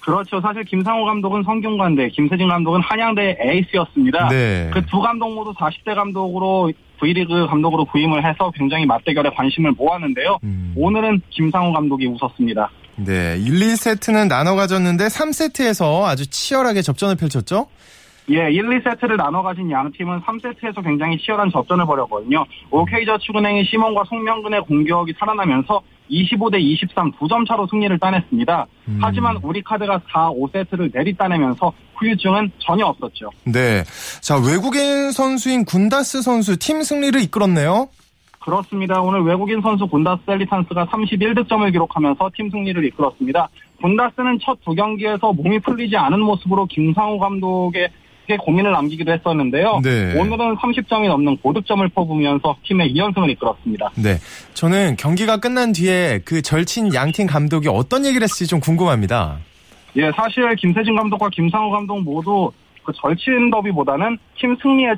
[0.00, 0.40] 그렇죠.
[0.40, 4.28] 사실 김상호 감독은 성균관대, 김세진 감독은 한양대 에이스였습니다.
[4.28, 4.70] 네.
[4.72, 10.38] 그 두 감독 모두 40대 감독으로 V리그 감독으로 부임을 해서 굉장히 맞대결에 관심을 모았는데요.
[10.42, 10.72] 음.
[10.76, 12.70] 오늘은 김상호 감독이 웃었습니다.
[12.96, 17.68] 네, 1, 2세트는 나눠 가졌는데 3세트에서 아주 치열하게 접전을 펼쳤죠?
[18.30, 22.44] 예, 1, 2세트를 나눠 가진 양 팀은 3세트에서 굉장히 치열한 접전을 벌였거든요.
[22.70, 28.66] OK저축은행이 시몬과 송명근의 공격이 살아나면서 25대 23 2점 차로 승리를 따냈습니다.
[28.88, 28.98] 음.
[29.00, 33.30] 하지만 우리 카드가 4, 5세트를 내리 따내면서 후유증은 전혀 없었죠.
[33.44, 33.82] 네.
[34.22, 37.88] 자, 외국인 선수인 군다스 선수 팀 승리를 이끌었네요.
[38.40, 39.02] 그렇습니다.
[39.02, 43.48] 오늘 외국인 선수 군다스 셀리탄스가 31득점을 기록하면서 팀 승리를 이끌었습니다.
[43.82, 47.88] 군다스는 첫 두 경기에서 몸이 풀리지 않은 모습으로 김상우 감독의
[48.28, 49.80] 크게 고민을 남기기도 했었는데요.
[49.82, 50.14] 네.
[50.20, 53.90] 오늘은 30점이 넘는 고득점을 퍼부으면서 팀의 2연승을 이끌었습니다.
[53.96, 54.18] 네.
[54.52, 59.38] 저는 경기가 끝난 뒤에 그 절친 양팀 감독이 어떤 얘기를 했을지 좀 궁금합니다.
[59.96, 62.52] 예, 사실 김세진 감독과 김상우 감독 모두
[62.84, 64.92] 그 절친 더비보다는 팀 승리에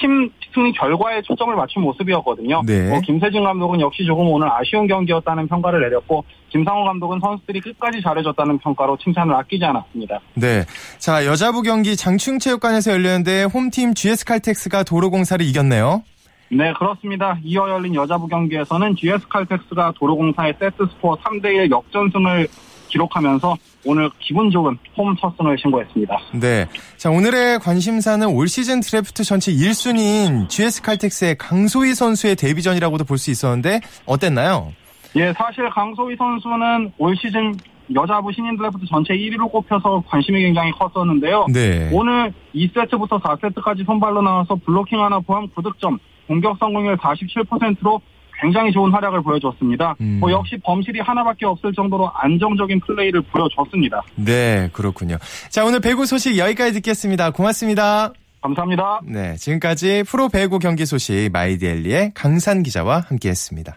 [0.00, 2.62] 팀 승리 결과에 초점을 맞춘 모습이었거든요.
[2.64, 2.88] 네.
[2.88, 6.24] 뭐 김세진 감독은 역시 조금 오늘 아쉬운 경기였다는 평가를 내렸고
[6.56, 10.20] 김상우 감독은 선수들이 끝까지 잘해줬다는 평가로 칭찬을 아끼지 않았습니다.
[10.34, 10.64] 네.
[10.98, 16.02] 자, 여자부 경기 장충체육관에서 열렸는데 홈팀 GS 칼텍스가 도로공사를 이겼네요.
[16.48, 17.36] 네, 그렇습니다.
[17.42, 22.48] 이어 열린 여자부 경기에서는 GS 칼텍스가 도로공사의 세트 스코어 3대1 역전승을
[22.88, 26.16] 기록하면서 오늘 기분 좋은 홈 첫 승을 신고했습니다.
[26.40, 26.66] 네.
[26.96, 33.30] 자, 오늘의 관심사는 올 시즌 드래프트 전체 1순위인 GS 칼텍스의 강소휘 선수의 데뷔전이라고도 볼 수
[33.30, 34.72] 있었는데 어땠나요?
[35.16, 37.54] 예, 사실 강소휘 선수는 올 시즌
[37.94, 41.46] 여자부 신인 드래프트 전체 1위로 꼽혀서 관심이 굉장히 컸었는데요.
[41.52, 41.90] 네.
[41.92, 48.00] 오늘 2세트부터 4세트까지 선발로 나와서 블로킹 하나 포함 9득점, 공격 성공률 47%로
[48.42, 49.96] 굉장히 좋은 활약을 보여줬습니다.
[50.00, 50.18] 음.
[50.20, 54.02] 뭐 역시 범실이 하나밖에 없을 정도로 안정적인 플레이를 보여줬습니다.
[54.16, 55.16] 네, 그렇군요.
[55.48, 57.30] 자, 오늘 배구 소식 여기까지 듣겠습니다.
[57.30, 58.12] 고맙습니다.
[58.42, 59.00] 감사합니다.
[59.04, 63.76] 네, 지금까지 프로 배구 경기 소식 마이데일리의 강산 기자와 함께했습니다.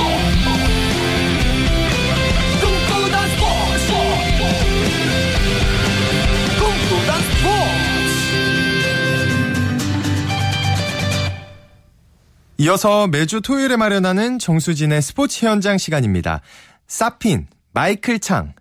[12.61, 16.41] 이어서 매주 토요일에 마련하는 정수진의 스포츠 현장 시간입니다.
[16.87, 18.53] 사핀, 마이클 창,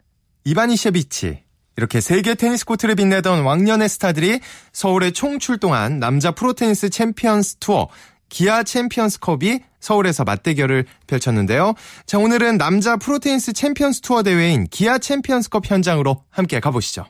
[0.45, 1.43] 이바니셰비치
[1.77, 4.41] 이렇게 세계 테니스 코트를 빛내던 왕년의 스타들이
[4.73, 7.89] 서울에 총 출동한 남자 프로테니스 챔피언스 투어
[8.31, 11.75] 기아 챔피언스컵이 서울에서 맞대결을 펼쳤는데요.
[12.07, 17.05] 자, 오늘은 남자 프로테니스 챔피언스 투어 대회인 기아 챔피언스컵 현장으로 함께 가보시죠.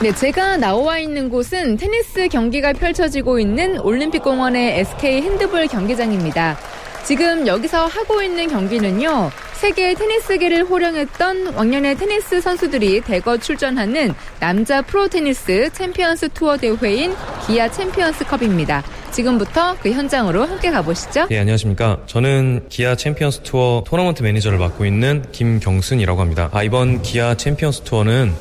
[0.00, 6.56] 네, 제가 나와 있는 곳은 테니스 경기가 펼쳐지고 있는 올림픽공원의 SK 핸드볼 경기장입니다.
[7.02, 15.08] 지금 여기서 하고 있는 경기는요, 세계 테니스계를 호령했던 왕년의 테니스 선수들이 대거 출전하는 남자 프로
[15.08, 17.12] 테니스 챔피언스 투어 대회인
[17.48, 18.84] 기아 챔피언스컵입니다.
[19.10, 21.26] 지금부터 그 현장으로 함께 가보시죠.
[21.26, 22.02] 네, 안녕하십니까.
[22.06, 26.50] 저는 기아 챔피언스 투어 토너먼트 매니저를 맡고 있는 김경순이라고 합니다.
[26.52, 28.32] 아, 이번 기아 챔피언스 투어는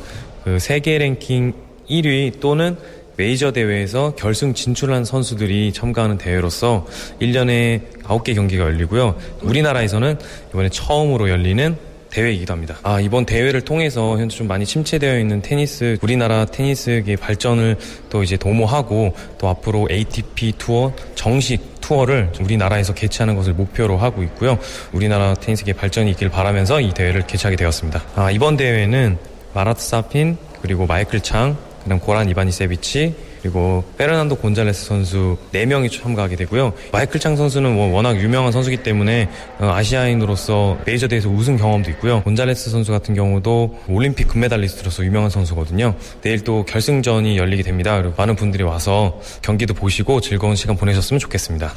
[0.48, 1.54] 그 세계 랭킹
[1.90, 2.78] 1위 또는
[3.18, 6.88] 메이저 대회에서 결승 진출한 선수들이 참가하는 대회로서
[7.22, 9.18] 1년에 9개 경기가 열리고요.
[9.42, 10.18] 우리나라에서는
[10.52, 11.76] 이번에 처음으로 열리는
[12.12, 12.78] 대회이기도 합니다.
[12.84, 17.76] 아, 이번 대회를 통해서 현재 좀 많이 침체되어 있는 테니스, 우리나라 테니스계 발전을
[18.10, 24.58] 또 이제 도모하고 또 앞으로 ATP 투어 정식 투어를 우리나라에서 개최하는 것을 목표로 하고 있고요.
[24.94, 28.02] 우리나라 테니스계 발전이 있길 바라면서 이 대회를 개최하게 되었습니다.
[28.16, 29.18] 아, 이번 대회는
[29.54, 36.74] 마라트 사핀, 그리고 마이클 창, 그다음 고란 이바니세비치, 그리고 페르난도 곤잘레스 선수 4명이 참가하게 되고요.
[36.92, 39.30] 마이클 창 선수는 뭐 워낙 유명한 선수기 때문에
[39.60, 42.22] 어, 아시아인으로서 메이저 대회에서 우승 경험도 있고요.
[42.24, 45.96] 곤잘레스 선수 같은 경우도 올림픽 금메달리스트로서 유명한 선수거든요.
[46.22, 47.96] 내일 또 결승전이 열리게 됩니다.
[48.02, 51.74] 그리고 많은 분들이 와서 경기도 보시고 즐거운 시간 보내셨으면 좋겠습니다.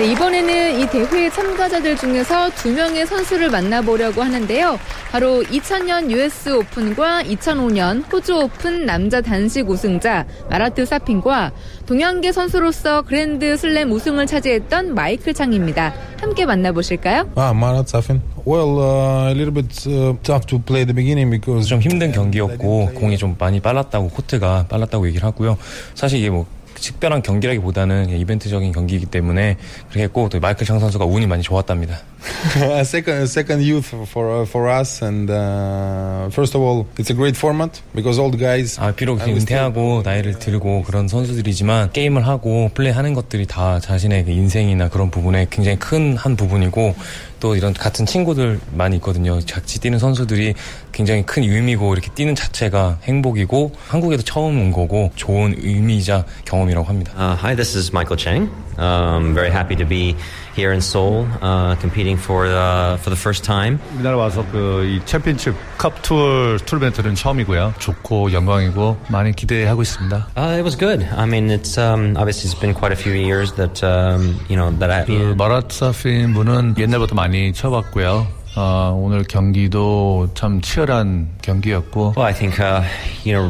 [0.00, 4.78] 네, 이번에는 이 대회 참가자들 중에서 두 명의 선수를 만나보려고 하는데요.
[5.10, 11.52] 바로 2000년 US 오픈과 2005년 호주 오픈 남자 단식 우승자 마라트 사핀과
[11.84, 15.92] 동양계 선수로서 그랜드 슬램 우승을 차지했던 마이클 창입니다.
[16.18, 17.28] 함께 만나보실까요?
[17.36, 18.22] Ah, Marat Safin.
[18.46, 22.10] Well, uh, a little bit uh, tough to play at the beginning because 좀 힘든
[22.10, 25.58] 경기였고 공이 좀 많이 빨랐다고 코트가 빨랐다고 얘기를 하고요.
[25.94, 26.46] 사실 이게 뭐
[26.80, 29.56] 특별한 경기라기보다는 이벤트적인 경기이기 때문에
[29.88, 31.98] 그렇게 했고 또 마이클 창 선수가 운이 많이 좋았답니다.
[32.84, 37.80] second, second youth for for us, and uh, first of all, it's a great format
[37.94, 38.78] because all the guys.
[38.78, 44.88] 아 비록 은퇴하고 나이를 들고 그런 선수들이지만 게임을 하고 플레이하는 것들이 다 자신의 그 인생이나
[44.90, 46.94] 그런 부분에 굉장히 큰 한 부분이고
[47.40, 49.40] 또 이런 같은 친구들 많이 있거든요.
[49.50, 50.54] 같이 뛰는 선수들이
[50.92, 57.12] 굉장히 큰 의미고 이렇게 뛰는 자체가 행복이고 한국에도 처음 온 거고 좋은 의미이자 경험이라고 합니다.
[57.16, 58.50] Uh, hi, this is Michael Chang.
[58.79, 60.15] Um, very happy to be
[60.53, 63.79] here in Seoul, uh, competing competing for uh, for the first time.
[63.95, 67.75] 우리나라 와서 그 이 챔피언십 컵 투어 투르멘트는 처음이고요.
[67.79, 70.27] 좋고 영광이고 많이 기대하고 있습니다.
[70.35, 71.07] Uh, it was good.
[71.15, 74.71] I mean, it's um, obviously it's been quite a few years that um, you know
[74.79, 75.05] that I.
[75.05, 78.27] 그 마라사핀 분은 옛날부터 많이 쳐봤고요.
[78.56, 82.14] 어, 오늘 경기도 참 치열한 경기였고.
[82.16, 82.82] Well, I think uh,
[83.24, 83.46] you know,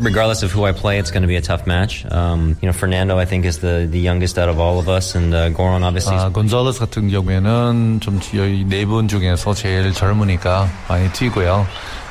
[0.00, 2.06] regardless of who I play, it's going to be a tough match.
[2.10, 5.14] Um, you know, Fernando, I think, is the the youngest out of all of us,
[5.14, 6.16] and uh, Goran obviously.
[6.16, 11.66] 아, 곤잘레스 같은 경우에는 좀네분 중에서 제일 젊으니까 많이 튀고요.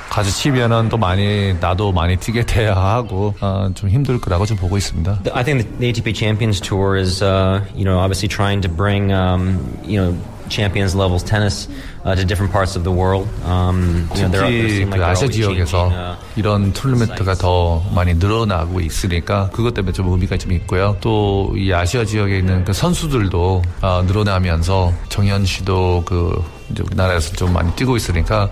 [0.09, 4.77] 같이 치면은 또 많이 나도 많이 뛰게 돼야 하고 어, 좀 힘들 거라고 좀 보고
[4.77, 5.19] 있습니다.
[5.33, 9.59] I think the ATP Champions Tour is, uh, you know, obviously trying to bring, um,
[9.83, 10.15] you know.
[10.49, 11.67] Champions levels tennis
[12.05, 13.27] uh, to different parts of the world.
[13.45, 17.83] Um, you know, they're, 특히 seem like 그 아시아 지역에서 changing, uh, 이런 토너먼트가 더
[17.93, 20.97] 많이 늘어나고 있으니까 그것 때문에 좀 의미가 좀 있고요.
[21.01, 27.53] 또 이 아시아 지역에 있는 그 선수들도 어, 늘어나면서 정현 씨도 그 이제 우리나라에서 좀
[27.53, 28.49] 많이 뛰고 있으니까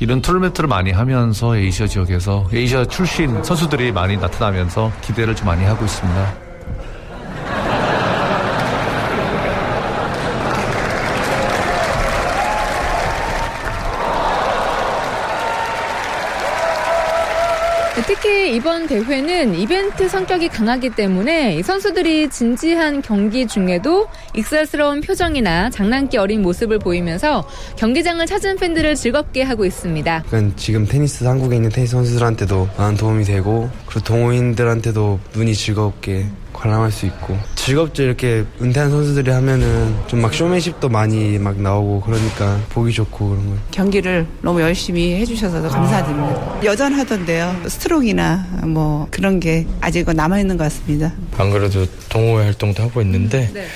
[0.00, 5.84] 이런 토너먼트를 많이 하면서 아시아 지역에서 아시아 출신 선수들이 많이 나타나면서 기대를 좀 많이 하고
[5.84, 6.48] 있습니다.
[18.06, 26.42] 특히 이번 대회는 이벤트 성격이 강하기 때문에 선수들이 진지한 경기 중에도 익살스러운 표정이나 장난기 어린
[26.42, 30.24] 모습을 보이면서 경기장을 찾은 팬들을 즐겁게 하고 있습니다.
[30.56, 37.06] 지금 테니스 한국에 있는 테니스 선수들한테도 많은 도움이 되고 그리고 동호인들한테도 눈이 즐겁게 관람할 수
[37.06, 43.28] 있고 즐겁죠 이렇게 은퇴한 선수들이 하면은 좀 막 쇼맨십도 많이 막 나오고 그러니까 보기 좋고
[43.28, 46.64] 그런 거 경기를 너무 열심히 해주셔서 감사드립니다.
[46.64, 47.54] 여전하던데요.
[47.68, 51.12] 스트로크나 뭐 그런 게 아직은 남아있는 것 같습니다.
[51.36, 53.66] 안 그래도 동호회 활동도 하고 있는데 네.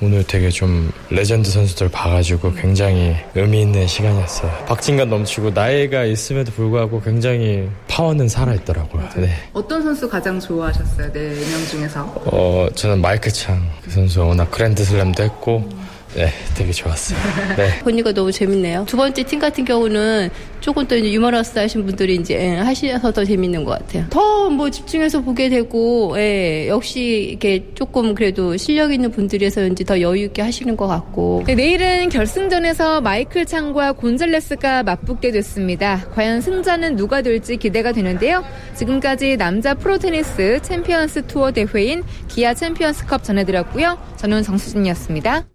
[0.00, 4.50] 오늘 되게 좀 레전드 선수들 봐가지고 굉장히 의미 있는 시간이었어요.
[4.66, 9.08] 박진감 넘치고 나이가 있음에도 불구하고 굉장히 파워는 살아있더라고요.
[9.16, 9.30] 네.
[9.52, 11.12] 어떤 선수 가장 좋아하셨어요?
[11.12, 12.21] 네 명 중에서?
[12.24, 15.68] 어, 저는 마이클 창 그 선수 워낙 그랜드슬램도 했고
[16.14, 17.18] 네, 되게 좋았어요.
[17.56, 17.78] 네.
[17.84, 18.84] 보니까 너무 재밌네요.
[18.86, 23.24] 두 번째 팀 같은 경우는 조금 더 이제 유머러스 하신 분들이 이제 예, 하셔서 더
[23.24, 24.06] 재밌는 것 같아요.
[24.10, 30.24] 더 뭐 집중해서 보게 되고, 예, 역시 이렇게 조금 그래도 실력 있는 분들이서인지 더 여유
[30.24, 31.42] 있게 하시는 것 같고.
[31.46, 36.06] 네, 내일은 결승전에서 마이클 창과 곤잘레스가 맞붙게 됐습니다.
[36.14, 38.44] 과연 승자는 누가 될지 기대가 되는데요.
[38.76, 43.98] 지금까지 남자 프로테니스 챔피언스 투어 대회인 기아 챔피언스컵 전해드렸고요.
[44.16, 45.51] 저는 정수진이었습니다.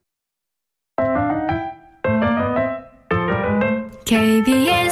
[4.08, 4.87] KBS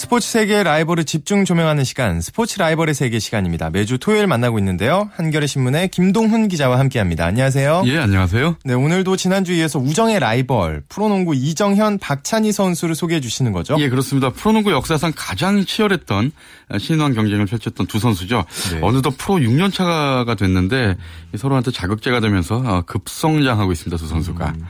[0.00, 3.68] 스포츠 세계의 라이벌을 집중 조명하는 시간, 스포츠 라이벌의 세계 시간입니다.
[3.68, 5.10] 매주 토요일 만나고 있는데요.
[5.14, 7.26] 한겨레 신문의 김동훈 기자와 함께합니다.
[7.26, 7.82] 안녕하세요.
[7.84, 8.56] 예, 안녕하세요.
[8.64, 13.76] 네, 오늘도 지난주 이어서 우정의 라이벌 프로농구 이정현, 박찬희 선수를 소개해 주시는 거죠?
[13.78, 14.30] 예, 그렇습니다.
[14.30, 16.32] 프로농구 역사상 가장 치열했던
[16.78, 18.46] 신인왕 경쟁을 펼쳤던 두 선수죠.
[18.72, 18.78] 네.
[18.80, 20.96] 어느덧 프로 6년 차가 됐는데
[21.36, 23.98] 서로한테 자극제가 되면서 어, 급성장하고 있습니다.
[23.98, 24.46] 두 선수가.
[24.46, 24.66] 음.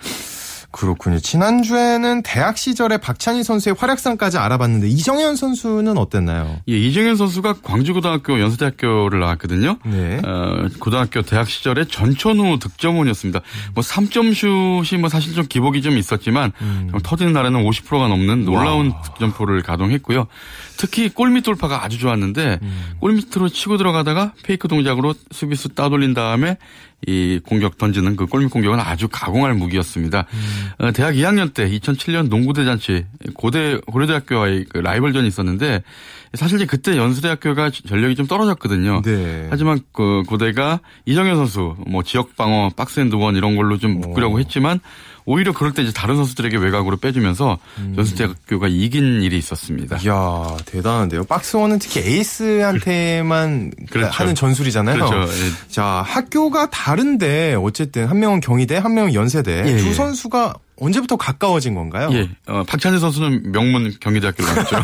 [0.73, 1.19] 그렇군요.
[1.19, 6.59] 지난주에는 대학 시절의 박찬희 선수의 활약상까지 알아봤는데 이정현 선수는 어땠나요?
[6.69, 9.79] 예, 이정현 선수가 광주고등학교 연세대학교를 나왔거든요.
[9.85, 10.21] 네.
[10.25, 13.41] 어, 고등학교 대학 시절에 전천후 득점원이었습니다.
[13.75, 18.93] 뭐 3점 슛이 뭐 사실 좀 기복이 좀 있었지만 정말 터지는 날에는 50%가 넘는 놀라운
[19.05, 20.27] 득점포를 가동했고요.
[20.77, 22.61] 특히 골밑 돌파가 아주 좋았는데
[23.01, 26.57] 골밑으로 치고 들어가다가 페이크 동작으로 수비수 따돌린 다음에
[27.07, 30.27] 이 공격 던지는 그 골밑 공격은 아주 가공할 무기였습니다.
[30.79, 35.83] 어, 대학 2학년 때 2007년 농구 대잔치 고대 고려대학교와의 그 라이벌전이 있었는데
[36.35, 39.03] 사실 이제 그때 연수대학교가 전력이 좀 떨어졌거든요.
[39.03, 39.49] 네.
[39.51, 44.81] 하지만 그 고대가 이정현 선수 뭐 지역 방어 박스앤드원 이런 걸로 좀 묶으려고 했지만
[45.25, 47.59] 오히려 그럴 때 이제 다른 선수들에게 외곽으로 빼주면서
[47.97, 49.99] 연수대학교가 이긴 일이 있었습니다.
[49.99, 51.25] 이야, 대단한데요.
[51.25, 54.11] 박스원은 특히 에이스한테만 그렇죠.
[54.13, 54.97] 하는 전술이잖아요.
[54.97, 55.33] 그렇죠.
[55.33, 55.51] 예.
[55.69, 59.65] 자, 학교가 다른데 어쨌든 한 명은 경희대, 한 명은 연세대.
[59.67, 59.93] 예, 두 예.
[59.93, 62.09] 선수가 언제부터 가까워진 건가요?
[62.13, 64.77] 예, 어, 박찬희 선수는 명문 경희대학교를 나왔죠.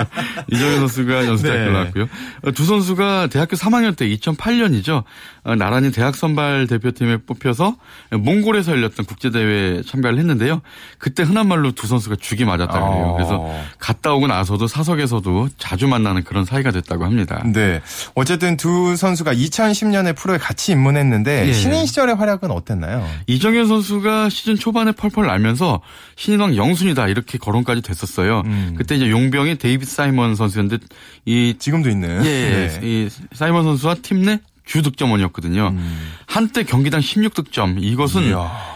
[0.50, 1.78] 이정현 선수가 연수대학교를 네.
[1.78, 2.08] 나왔고요.
[2.42, 5.04] 어, 두 선수가 대학교 3학년 때 2008년이죠.
[5.44, 7.76] 어, 나란히 대학 선발 대표팀에 뽑혀서
[8.12, 10.62] 몽골에서 열렸던 국제대회에 참가를 했는데요.
[10.98, 13.10] 그때 흔한 말로 두 선수가 죽이 맞았다 그래요.
[13.10, 13.12] 아.
[13.12, 13.46] 그래서
[13.78, 17.42] 갔다 오고 나서도 사석에서도 자주 만나는 그런 사이가 됐다고 합니다.
[17.44, 17.80] 네.
[18.14, 21.52] 어쨌든 두 선수가 2010년에 프로에 같이 입문했는데 예.
[21.52, 23.06] 신인 시절의 활약은 어땠나요?
[23.26, 25.80] 이정현 선수가 시즌 초반에 펄펄 날면서
[26.16, 28.42] 신인왕 영순이다 이렇게 거론까지 됐었어요.
[28.76, 30.84] 그때 이제 용병이 데이빗 사이먼 선수였는데
[31.26, 32.68] 이 지금도 있는 예, 예.
[32.68, 32.80] 네.
[32.82, 35.68] 이 사이먼 선수와 팀 내 주득점원이었거든요.
[35.68, 36.12] 음.
[36.26, 37.82] 한때 경기당 16득점.
[37.82, 38.32] 이것은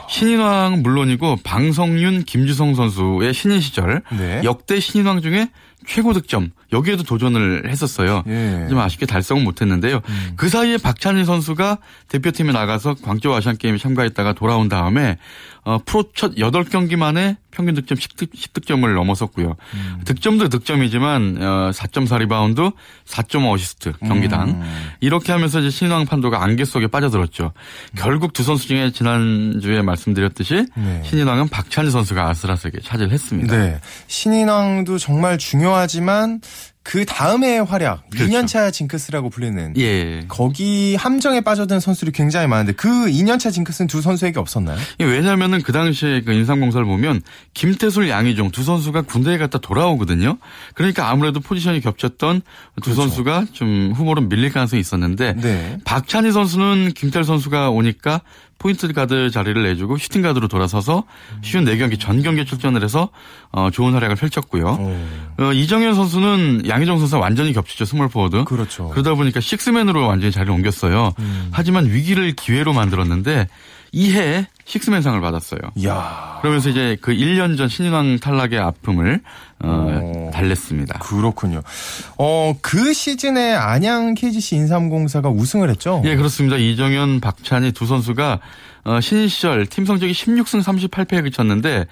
[0.08, 4.42] 신인왕 물론이고 방성윤, 김주성 선수의 신인 시절 네.
[4.44, 5.48] 역대 신인왕 중에
[5.86, 8.22] 최고 득점 여기에도 도전을 했었어요.
[8.26, 8.66] 예.
[8.68, 10.02] 좀 아쉽게 달성은 못했는데요.
[10.36, 11.78] 그 사이에 박찬희 선수가
[12.08, 15.16] 대표팀에 나가서 광저우 아시안 게임에 참가했다가 돌아온 다음에
[15.68, 19.54] 어, 프로 첫 8경기 만에 평균 득점 10득, 점을 넘어섰고요.
[20.06, 22.70] 득점도 득점이지만 어, 4.4 리바운드,
[23.04, 24.62] 4.5 어시스트 경기당
[25.00, 27.52] 이렇게 하면서 이제 신인왕 판도가 안개 속에 빠져들었죠.
[27.98, 31.02] 결국 두 선수 중에 지난주에 말씀드렸듯이 네.
[31.04, 33.54] 신인왕은 박찬희 선수가 아슬아슬하게 차지를 했습니다.
[33.54, 33.78] 네.
[34.06, 36.40] 신인왕도 정말 중요하지만
[36.88, 39.80] 그 다음의 활약, 2년차 징크스라고 불리는 그렇죠.
[39.82, 40.24] 예.
[40.26, 44.78] 거기 함정에 빠져든 선수들이 굉장히 많은데 그 2년차 징크스는 두 선수에게 없었나요?
[45.00, 47.20] 예, 왜냐하면은 그 당시에 그 인삼공사를 보면
[47.52, 50.38] 김태술, 양희종 두 선수가 군대에 갔다 돌아오거든요.
[50.72, 52.40] 그러니까 아무래도 포지션이 겹쳤던
[52.80, 55.76] 두 선수가 좀 후보로 밀릴 가능성이 있었는데 네.
[55.84, 58.22] 박찬희 선수는 김태술 선수가 오니까
[58.58, 61.04] 포인트 가드 자리를 내주고 슈팅 가드로 돌아서서
[61.42, 63.08] 쉰 4경기 전 경기에 출전을 해서
[63.52, 64.66] 어, 좋은 활약을 펼쳤고요.
[65.38, 68.44] 어, 이정현 선수는 양희종 선수와 완전히 겹치죠 스몰 포워드.
[68.44, 68.88] 그렇죠.
[68.88, 71.12] 그러다 보니까 식스맨으로 완전히 자리를 옮겼어요.
[71.18, 71.48] 음.
[71.52, 73.48] 하지만 위기를 기회로 만들었는데
[73.92, 75.60] 이해 식스맨상을 받았어요.
[75.76, 76.38] 이야.
[76.40, 79.20] 그러면서 이제 그 1년 전 신인왕 탈락의 아픔을
[79.60, 80.98] 어, 달랬습니다.
[80.98, 81.62] 그렇군요.
[82.18, 86.02] 어, 그 시즌에 안양 KGC 인삼공사가 우승을 했죠?
[86.04, 86.56] 예, 그렇습니다.
[86.56, 88.40] 이정현, 박찬희 두 선수가
[88.84, 91.86] 어, 신인 시절 팀 성적이 16승 38패에 그쳤는데 어,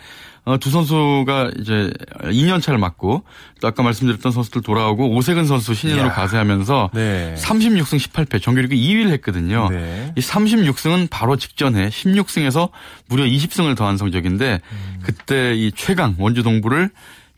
[0.60, 1.90] 두 선수가 이제
[2.22, 3.24] 2년 차를 맞고
[3.60, 6.10] 또 아까 말씀드렸던 선수들 돌아오고 오세근 선수 신인으로.
[6.10, 7.34] 가세하면서 네.
[7.36, 9.68] 36승 18패 정규리그 2위를 했거든요.
[9.70, 10.12] 네.
[10.16, 12.70] 이 36승은 바로 직전에 16승에서
[13.08, 15.00] 무려 20승을 더한 성적인데 음.
[15.02, 16.90] 그때 이 최강 원주 동부를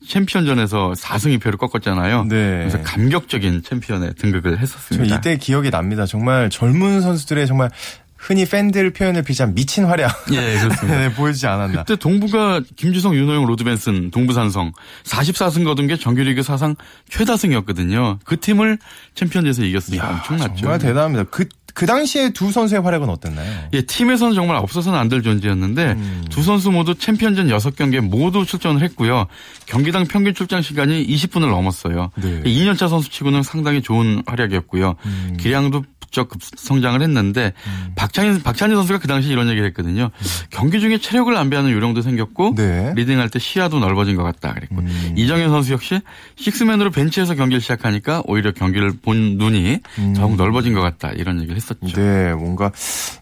[0.06, 2.24] 챔피언전에서 4승 2패로 꺾었잖아요.
[2.24, 2.58] 네.
[2.58, 5.16] 그래서 감격적인 챔피언에 등극을 저 했었습니다.
[5.16, 6.06] 이때 기억이 납니다.
[6.06, 7.70] 정말 젊은 선수들의 정말
[8.18, 10.26] 흔히 팬들 표현을 비롯한 미친 활약.
[10.32, 10.86] 예, 그렇습니다.
[10.98, 11.84] 네, 보여주지 않았나.
[11.84, 14.72] 그때 동부가 김주성, 윤호영, 로드벤슨, 동부산성
[15.04, 16.74] 44승 거둔 게 정규리그 사상
[17.08, 18.18] 최다승이었거든요.
[18.24, 18.78] 그 팀을
[19.14, 20.56] 챔피언에서 이겼으니까 엄청났죠.
[20.60, 21.24] 정말 대단합니다.
[21.30, 23.68] 그, 그 당시에 두 선수의 활약은 어땠나요?
[23.72, 26.24] 예, 팀에서는 정말 없어서는 안 될 존재였는데 음.
[26.28, 29.26] 두 선수 모두 챔피언전 6경기에 모두 출전을 했고요.
[29.66, 32.10] 경기당 평균 출장 시간이 20분을 넘었어요.
[32.16, 32.42] 네.
[32.42, 34.96] 2년차 선수 치고는 상당히 좋은 활약이었고요.
[35.06, 35.36] 음.
[35.40, 37.52] 기량도 부쩍 급 성장을 했는데
[37.94, 40.10] 박찬희 박찬희 선수가 그 당시 이런 얘기를 했거든요.
[40.50, 42.92] 경기 중에 체력을 안배하는 요령도 생겼고 네.
[42.94, 45.14] 리딩할 때 시야도 넓어진 것 같다 그랬고 음.
[45.16, 46.00] 이정현 선수 역시
[46.36, 49.80] 식스맨으로 벤치에서 경기를 시작하니까 오히려 경기를 본 눈이
[50.16, 51.78] 더욱 넓어진 것 같다 이런 얘기를 했었죠.
[51.82, 51.92] 음.
[51.94, 52.72] 네, 뭔가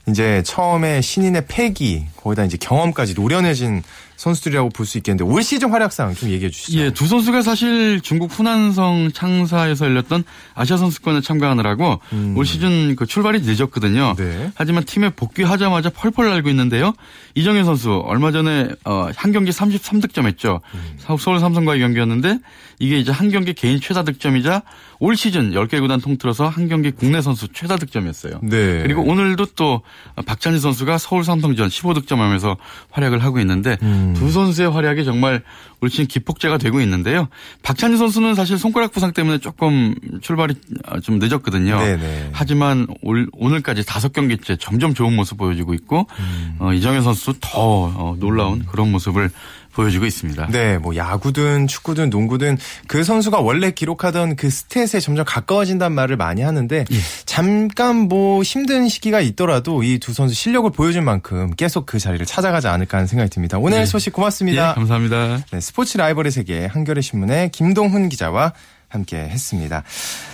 [0.09, 3.83] 이제 처음에 신인의 패기, 거기다 이제 경험까지 노련해진
[4.17, 6.79] 선수들이라고 볼 수 있겠는데 올 시즌 활약상 좀 얘기해 주시죠.
[6.79, 12.01] 예, 두 선수가 사실 중국 후난성 창사에서 열렸던 아시아 선수권에 참가하느라고
[12.37, 14.15] 올 시즌 그 출발이 늦었거든요.
[14.19, 14.25] 음.
[14.25, 14.51] 네.
[14.55, 16.93] 하지만 팀에 복귀하자마자 펄펄 날고 있는데요.
[17.35, 20.61] 이정현 선수 얼마 전에 어, 한 경기 33득점 했죠.
[20.75, 20.97] 음.
[21.19, 22.39] 서울 삼성과의 경기였는데
[22.79, 24.63] 이게 이제 한 경기 개인 최다 득점이자
[24.99, 28.41] 올 시즌 10개 구단 통틀어서 한 경기 국내 선수 최다 득점이었어요.
[28.43, 28.83] 네.
[28.83, 29.83] 그리고 오늘도 또
[30.25, 32.57] 박찬희 선수가 서울 삼성전 15득점하면서
[32.91, 34.15] 활약을 하고 있는데 음.
[34.17, 35.43] 두 선수의 활약이 정말
[35.83, 37.29] 올 시즌 기폭제가 되고 있는데요.
[37.63, 40.55] 박찬희 선수는 사실 손가락 부상 때문에 조금 출발이
[41.03, 41.79] 좀 늦었거든요.
[41.79, 42.31] 네네.
[42.33, 46.57] 하지만 올, 오늘까지 다섯 경기째 점점 좋은 모습 보여주고 있고 음.
[46.59, 47.51] 어, 이정현 선수 더
[47.95, 49.31] 어, 놀라운 그런 모습을
[49.77, 50.49] 보여주고 있습니다.
[50.51, 52.57] 네, 뭐 야구든 축구든 농구든
[52.89, 56.97] 그 선수가 원래 기록하던 그 스탯에 점점 가까워진다는 말을 많이 하는데 예.
[57.27, 62.69] 잠깐 뭐 힘든 시기가 있더라도 이 두 선수 실력을 보여준 만큼 계속 그 자리를 찾아가지
[62.69, 63.59] 않을까 하는 생각이 듭니다.
[63.59, 63.87] 오늘 네.
[63.87, 64.71] 소식 고맙습니다.
[64.71, 65.41] 예, 감사합니다.
[65.51, 68.53] 네, 스포츠 라이벌의 세계 한겨레 신문의 김동훈 기자와
[68.89, 69.83] 함께 했습니다.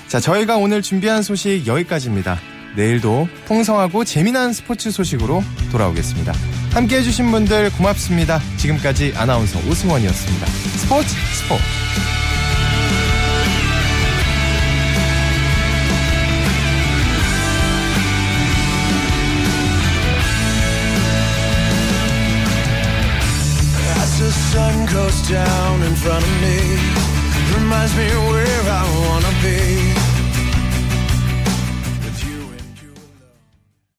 [0.09, 2.39] 자, 저희가 오늘 준비한 소식 여기까지입니다.
[2.77, 6.33] 내일도 풍성하고 재미난 스포츠 소식으로 돌아오겠습니다.
[6.73, 8.41] 함께 해주신 분들 고맙습니다.
[8.57, 10.47] 지금까지 아나운서 오승원이었습니다.
[10.47, 11.09] 스포츠
[11.43, 11.63] 스포츠.
[24.53, 26.57] Sun goes down in front of me,
[27.55, 28.62] reminds me where.